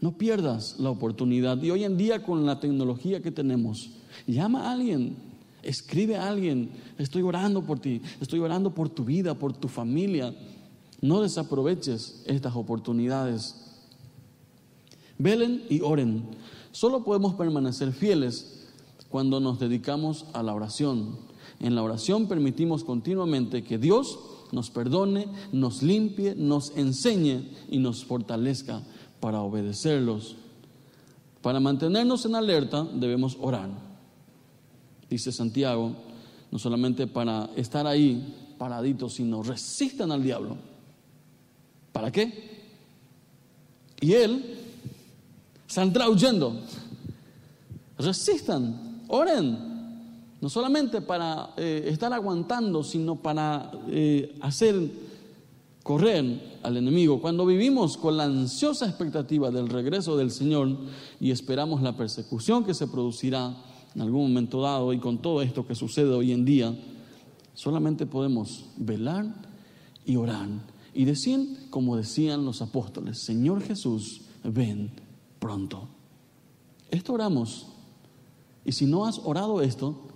No 0.00 0.18
pierdas 0.18 0.74
la 0.80 0.90
oportunidad. 0.90 1.62
Y 1.62 1.70
hoy 1.70 1.84
en 1.84 1.96
día 1.96 2.24
con 2.24 2.44
la 2.44 2.58
tecnología 2.58 3.22
que 3.22 3.30
tenemos, 3.30 3.90
llama 4.26 4.62
a 4.64 4.72
alguien, 4.72 5.25
Escribe 5.66 6.16
a 6.16 6.28
alguien, 6.28 6.70
estoy 6.96 7.22
orando 7.22 7.62
por 7.62 7.80
ti, 7.80 8.00
estoy 8.20 8.38
orando 8.38 8.70
por 8.70 8.88
tu 8.88 9.04
vida, 9.04 9.34
por 9.34 9.52
tu 9.52 9.66
familia. 9.66 10.32
No 11.00 11.20
desaproveches 11.20 12.22
estas 12.24 12.54
oportunidades. 12.54 13.56
Velen 15.18 15.64
y 15.68 15.80
oren. 15.80 16.22
Solo 16.70 17.02
podemos 17.02 17.34
permanecer 17.34 17.92
fieles 17.92 18.68
cuando 19.08 19.40
nos 19.40 19.58
dedicamos 19.58 20.26
a 20.34 20.44
la 20.44 20.54
oración. 20.54 21.18
En 21.58 21.74
la 21.74 21.82
oración 21.82 22.28
permitimos 22.28 22.84
continuamente 22.84 23.64
que 23.64 23.76
Dios 23.76 24.20
nos 24.52 24.70
perdone, 24.70 25.26
nos 25.50 25.82
limpie, 25.82 26.36
nos 26.36 26.76
enseñe 26.76 27.50
y 27.68 27.78
nos 27.78 28.04
fortalezca 28.04 28.84
para 29.18 29.40
obedecerlos. 29.40 30.36
Para 31.42 31.58
mantenernos 31.58 32.24
en 32.24 32.36
alerta 32.36 32.84
debemos 32.84 33.36
orar 33.40 33.85
dice 35.08 35.32
Santiago, 35.32 35.92
no 36.50 36.58
solamente 36.58 37.06
para 37.06 37.50
estar 37.56 37.86
ahí 37.86 38.54
paraditos, 38.58 39.14
sino 39.14 39.42
resistan 39.42 40.12
al 40.12 40.22
diablo. 40.22 40.56
¿Para 41.92 42.10
qué? 42.10 42.56
Y 44.00 44.12
él 44.12 44.56
saldrá 45.66 46.08
huyendo. 46.08 46.60
Resistan, 47.98 49.02
oren. 49.08 49.76
No 50.40 50.50
solamente 50.50 51.00
para 51.00 51.54
eh, 51.56 51.84
estar 51.86 52.12
aguantando, 52.12 52.84
sino 52.84 53.16
para 53.16 53.70
eh, 53.88 54.36
hacer 54.42 54.74
correr 55.82 56.58
al 56.62 56.76
enemigo. 56.76 57.20
Cuando 57.20 57.46
vivimos 57.46 57.96
con 57.96 58.16
la 58.16 58.24
ansiosa 58.24 58.86
expectativa 58.86 59.50
del 59.50 59.68
regreso 59.68 60.16
del 60.16 60.30
Señor 60.30 60.76
y 61.20 61.30
esperamos 61.30 61.80
la 61.80 61.96
persecución 61.96 62.64
que 62.64 62.74
se 62.74 62.88
producirá, 62.88 63.54
en 63.96 64.02
algún 64.02 64.24
momento 64.24 64.60
dado 64.60 64.92
y 64.92 64.98
con 64.98 65.22
todo 65.22 65.40
esto 65.40 65.66
que 65.66 65.74
sucede 65.74 66.10
hoy 66.10 66.30
en 66.30 66.44
día, 66.44 66.78
solamente 67.54 68.04
podemos 68.04 68.66
velar 68.76 69.24
y 70.04 70.16
orar 70.16 70.48
y 70.92 71.06
decir 71.06 71.68
como 71.70 71.96
decían 71.96 72.44
los 72.44 72.60
apóstoles, 72.60 73.24
Señor 73.24 73.62
Jesús, 73.62 74.20
ven 74.44 74.90
pronto. 75.38 75.88
Esto 76.90 77.14
oramos. 77.14 77.68
Y 78.66 78.72
si 78.72 78.84
no 78.84 79.06
has 79.06 79.18
orado 79.24 79.62
esto, 79.62 80.08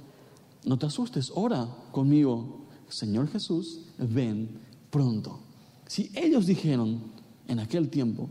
no 0.66 0.78
te 0.78 0.84
asustes, 0.84 1.32
ora 1.34 1.66
conmigo, 1.90 2.66
Señor 2.90 3.28
Jesús, 3.28 3.86
ven 3.96 4.60
pronto. 4.90 5.40
Si 5.86 6.10
ellos 6.14 6.44
dijeron 6.44 7.00
en 7.48 7.60
aquel 7.60 7.88
tiempo, 7.88 8.28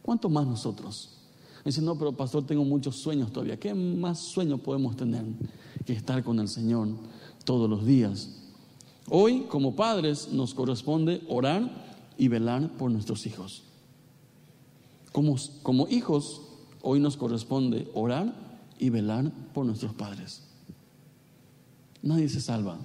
¿cuánto 0.00 0.30
más 0.30 0.46
nosotros? 0.46 1.18
Dice, 1.66 1.82
no, 1.82 1.98
pero 1.98 2.12
pastor, 2.12 2.46
tengo 2.46 2.64
muchos 2.64 2.96
sueños 2.96 3.32
todavía. 3.32 3.58
¿Qué 3.58 3.74
más 3.74 4.20
sueños 4.20 4.60
podemos 4.60 4.96
tener 4.96 5.24
que 5.84 5.92
estar 5.92 6.22
con 6.22 6.38
el 6.38 6.48
Señor 6.48 6.88
todos 7.44 7.68
los 7.68 7.84
días? 7.84 8.30
Hoy, 9.08 9.42
como 9.48 9.76
padres, 9.76 10.28
nos 10.32 10.54
corresponde 10.54 11.22
orar 11.28 11.84
y 12.16 12.28
velar 12.28 12.76
por 12.76 12.90
nuestros 12.90 13.26
hijos. 13.26 13.64
Como, 15.12 15.36
como 15.62 15.88
hijos, 15.88 16.42
hoy 16.82 17.00
nos 17.00 17.16
corresponde 17.16 17.90
orar 17.94 18.34
y 18.78 18.90
velar 18.90 19.32
por 19.52 19.66
nuestros 19.66 19.92
padres. 19.94 20.42
Nadie 22.02 22.28
se 22.28 22.40
salva 22.40 22.78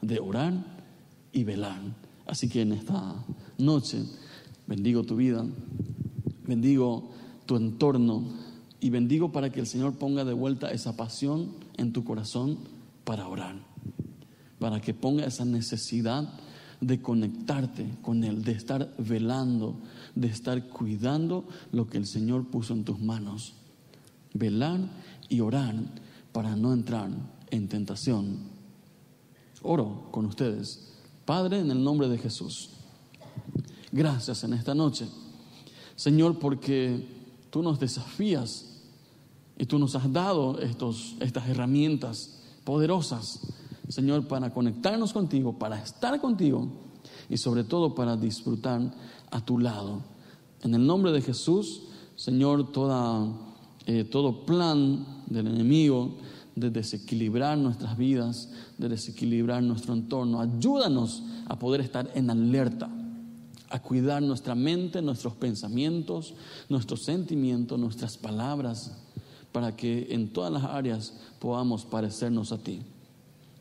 de 0.00 0.18
orar 0.18 0.54
y 1.32 1.44
velar. 1.44 1.80
Así 2.26 2.48
que 2.48 2.62
en 2.62 2.72
esta 2.72 3.14
noche 3.58 4.02
bendigo 4.66 5.02
tu 5.02 5.16
vida, 5.16 5.44
bendigo 6.46 7.10
tu 7.48 7.56
entorno 7.56 8.24
y 8.78 8.90
bendigo 8.90 9.32
para 9.32 9.50
que 9.50 9.60
el 9.60 9.66
Señor 9.66 9.94
ponga 9.94 10.22
de 10.26 10.34
vuelta 10.34 10.70
esa 10.70 10.96
pasión 10.96 11.54
en 11.78 11.94
tu 11.94 12.04
corazón 12.04 12.58
para 13.04 13.26
orar, 13.26 13.56
para 14.58 14.82
que 14.82 14.92
ponga 14.92 15.24
esa 15.24 15.46
necesidad 15.46 16.28
de 16.82 17.00
conectarte 17.00 17.88
con 18.02 18.22
Él, 18.22 18.44
de 18.44 18.52
estar 18.52 18.94
velando, 18.98 19.80
de 20.14 20.28
estar 20.28 20.68
cuidando 20.68 21.48
lo 21.72 21.88
que 21.88 21.96
el 21.96 22.06
Señor 22.06 22.48
puso 22.48 22.74
en 22.74 22.84
tus 22.84 23.00
manos. 23.00 23.54
Velar 24.34 24.80
y 25.30 25.40
orar 25.40 25.74
para 26.32 26.54
no 26.54 26.74
entrar 26.74 27.08
en 27.50 27.66
tentación. 27.66 28.40
Oro 29.62 30.08
con 30.10 30.26
ustedes. 30.26 30.92
Padre, 31.24 31.60
en 31.60 31.70
el 31.70 31.82
nombre 31.82 32.10
de 32.10 32.18
Jesús, 32.18 32.72
gracias 33.90 34.44
en 34.44 34.52
esta 34.52 34.74
noche, 34.74 35.08
Señor, 35.96 36.38
porque 36.38 37.17
tú 37.50 37.62
nos 37.62 37.78
desafías 37.78 38.82
y 39.56 39.66
tú 39.66 39.78
nos 39.78 39.94
has 39.94 40.12
dado 40.12 40.60
estos, 40.60 41.16
estas 41.20 41.48
herramientas 41.48 42.40
poderosas, 42.64 43.40
Señor, 43.88 44.28
para 44.28 44.52
conectarnos 44.52 45.12
contigo, 45.12 45.58
para 45.58 45.82
estar 45.82 46.20
contigo 46.20 46.68
y 47.28 47.36
sobre 47.38 47.64
todo 47.64 47.94
para 47.94 48.16
disfrutar 48.16 48.80
a 49.30 49.40
tu 49.44 49.58
lado. 49.58 50.02
En 50.62 50.74
el 50.74 50.86
nombre 50.86 51.12
de 51.12 51.22
Jesús, 51.22 51.82
Señor, 52.14 52.72
toda, 52.72 53.26
eh, 53.86 54.04
todo 54.04 54.44
plan 54.44 55.24
del 55.26 55.46
enemigo 55.46 56.16
de 56.54 56.70
desequilibrar 56.70 57.56
nuestras 57.56 57.96
vidas, 57.96 58.50
de 58.76 58.88
desequilibrar 58.88 59.62
nuestro 59.62 59.94
entorno, 59.94 60.40
ayúdanos 60.40 61.22
a 61.46 61.58
poder 61.58 61.80
estar 61.80 62.10
en 62.14 62.30
alerta 62.30 62.90
a 63.70 63.80
cuidar 63.80 64.22
nuestra 64.22 64.54
mente, 64.54 65.02
nuestros 65.02 65.34
pensamientos, 65.34 66.34
nuestros 66.68 67.02
sentimientos, 67.02 67.78
nuestras 67.78 68.16
palabras, 68.16 68.92
para 69.52 69.76
que 69.76 70.08
en 70.10 70.32
todas 70.32 70.52
las 70.52 70.64
áreas 70.64 71.14
podamos 71.38 71.84
parecernos 71.84 72.52
a 72.52 72.58
ti. 72.58 72.80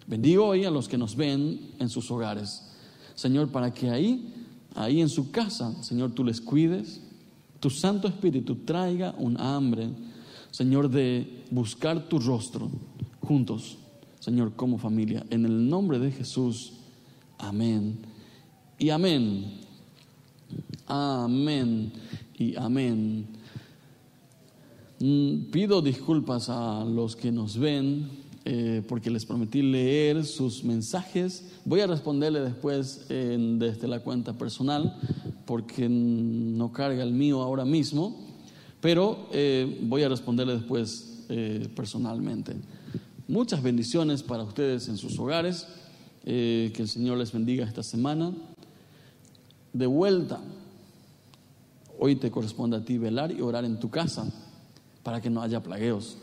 Bendigo 0.05 0.45
hoy 0.45 0.65
a 0.65 0.71
los 0.71 0.87
que 0.87 0.97
nos 0.97 1.15
ven 1.15 1.71
en 1.79 1.89
sus 1.89 2.09
hogares. 2.11 2.63
Señor, 3.15 3.49
para 3.49 3.73
que 3.73 3.89
ahí, 3.89 4.33
ahí 4.75 5.01
en 5.01 5.09
su 5.09 5.31
casa, 5.31 5.73
Señor, 5.83 6.11
tú 6.11 6.23
les 6.23 6.39
cuides, 6.39 7.01
tu 7.59 7.69
Santo 7.69 8.07
Espíritu 8.07 8.55
traiga 8.57 9.13
un 9.17 9.39
hambre, 9.39 9.89
Señor, 10.51 10.89
de 10.89 11.45
buscar 11.51 12.07
tu 12.07 12.19
rostro 12.19 12.69
juntos, 13.21 13.77
Señor, 14.19 14.53
como 14.55 14.77
familia. 14.77 15.25
En 15.29 15.45
el 15.45 15.69
nombre 15.69 15.99
de 15.99 16.11
Jesús, 16.11 16.73
amén. 17.37 17.99
Y 18.79 18.89
amén. 18.89 19.66
Amén. 20.87 21.91
Y 22.37 22.55
amén. 22.55 23.27
Mm, 24.99 25.51
pido 25.51 25.81
disculpas 25.81 26.49
a 26.49 26.83
los 26.85 27.15
que 27.15 27.31
nos 27.31 27.57
ven 27.57 28.09
eh, 28.45 28.81
porque 28.87 29.11
les 29.11 29.25
prometí 29.25 29.61
leer 29.61 30.25
sus 30.25 30.63
mensajes. 30.63 31.43
Voy 31.65 31.81
a 31.81 31.87
responderle 31.87 32.39
después 32.39 33.05
desde 33.09 33.87
la 33.89 33.99
cuenta 33.99 34.31
personal 34.37 34.97
porque 35.45 35.89
no 35.89 36.71
carga 36.71 37.03
el 37.03 37.11
mío 37.11 37.41
ahora 37.41 37.65
mismo, 37.65 38.25
pero 38.79 39.27
eh, 39.33 39.81
voy 39.83 40.03
a 40.03 40.09
responderle 40.09 40.53
después 40.53 41.25
eh, 41.27 41.67
personalmente. 41.75 42.55
Muchas 43.27 43.61
bendiciones 43.61 44.23
para 44.23 44.43
ustedes 44.43 44.87
en 44.87 44.95
sus 44.97 45.19
hogares. 45.19 45.67
que 46.23 46.73
el 46.77 46.87
Señor 46.87 47.17
les 47.17 47.33
bendiga 47.33 47.65
esta 47.65 47.83
semana. 47.83 48.31
De 49.73 49.87
vuelta, 49.87 50.39
hoy 51.99 52.15
te 52.15 52.31
corresponde 52.31 52.77
a 52.77 52.85
ti 52.85 52.97
velar 52.97 53.31
y 53.31 53.41
orar 53.41 53.65
en 53.65 53.79
tu 53.79 53.89
casa 53.89 54.25
para 55.03 55.21
que 55.21 55.29
no 55.29 55.41
haya 55.41 55.61
plagueos. 55.63 56.17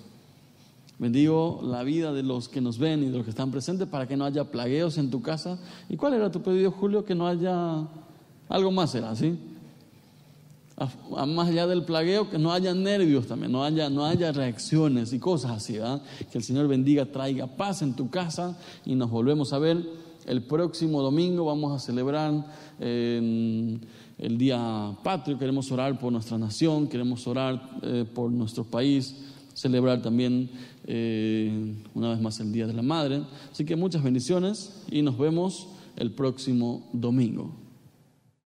Bendigo 0.98 1.60
la 1.64 1.82
vida 1.82 2.12
de 2.12 2.22
los 2.22 2.48
que 2.48 2.60
nos 2.60 2.78
ven 2.78 3.02
y 3.02 3.06
de 3.06 3.16
los 3.16 3.24
que 3.24 3.30
están 3.30 3.50
presentes 3.50 3.88
para 3.88 4.06
que 4.06 4.16
no 4.16 4.24
haya 4.24 4.50
plagueos 4.50 4.96
en 4.96 5.10
tu 5.10 5.22
casa. 5.22 5.58
¿Y 5.88 5.96
cuál 5.96 6.14
era 6.14 6.30
tu 6.30 6.40
pedido, 6.40 6.70
Julio? 6.70 7.04
Que 7.04 7.16
no 7.16 7.26
haya 7.26 7.86
algo 8.48 8.70
más, 8.70 8.94
era 8.94 9.10
así. 9.10 9.36
Más 11.26 11.48
allá 11.48 11.66
del 11.66 11.84
plagueo, 11.84 12.30
que 12.30 12.38
no 12.38 12.52
haya 12.52 12.74
nervios 12.74 13.26
también, 13.26 13.50
no 13.50 13.64
haya, 13.64 13.88
no 13.90 14.04
haya 14.04 14.32
reacciones 14.32 15.12
y 15.12 15.18
cosas 15.18 15.52
así. 15.52 15.74
¿verdad? 15.74 16.02
Que 16.30 16.38
el 16.38 16.44
Señor 16.44 16.68
bendiga, 16.68 17.06
traiga 17.06 17.46
paz 17.48 17.82
en 17.82 17.94
tu 17.94 18.08
casa 18.10 18.56
y 18.84 18.94
nos 18.94 19.10
volvemos 19.10 19.52
a 19.52 19.58
ver 19.58 19.84
el 20.26 20.42
próximo 20.42 21.02
domingo. 21.02 21.44
Vamos 21.44 21.72
a 21.72 21.84
celebrar 21.84 22.46
el 24.18 24.38
día 24.38 24.96
patrio, 25.02 25.38
queremos 25.38 25.70
orar 25.72 25.98
por 25.98 26.12
nuestra 26.12 26.38
nación, 26.38 26.88
queremos 26.88 27.26
orar 27.26 27.78
eh, 27.82 28.04
por 28.12 28.30
nuestro 28.30 28.64
país 28.64 29.14
celebrar 29.54 30.02
también 30.02 30.50
eh, 30.86 31.74
una 31.94 32.10
vez 32.10 32.20
más 32.20 32.38
el 32.40 32.52
Día 32.52 32.66
de 32.66 32.74
la 32.74 32.82
Madre. 32.82 33.22
Así 33.50 33.64
que 33.64 33.76
muchas 33.76 34.02
bendiciones 34.02 34.82
y 34.90 35.00
nos 35.02 35.16
vemos 35.16 35.68
el 35.96 36.10
próximo 36.10 36.88
domingo. 36.92 37.63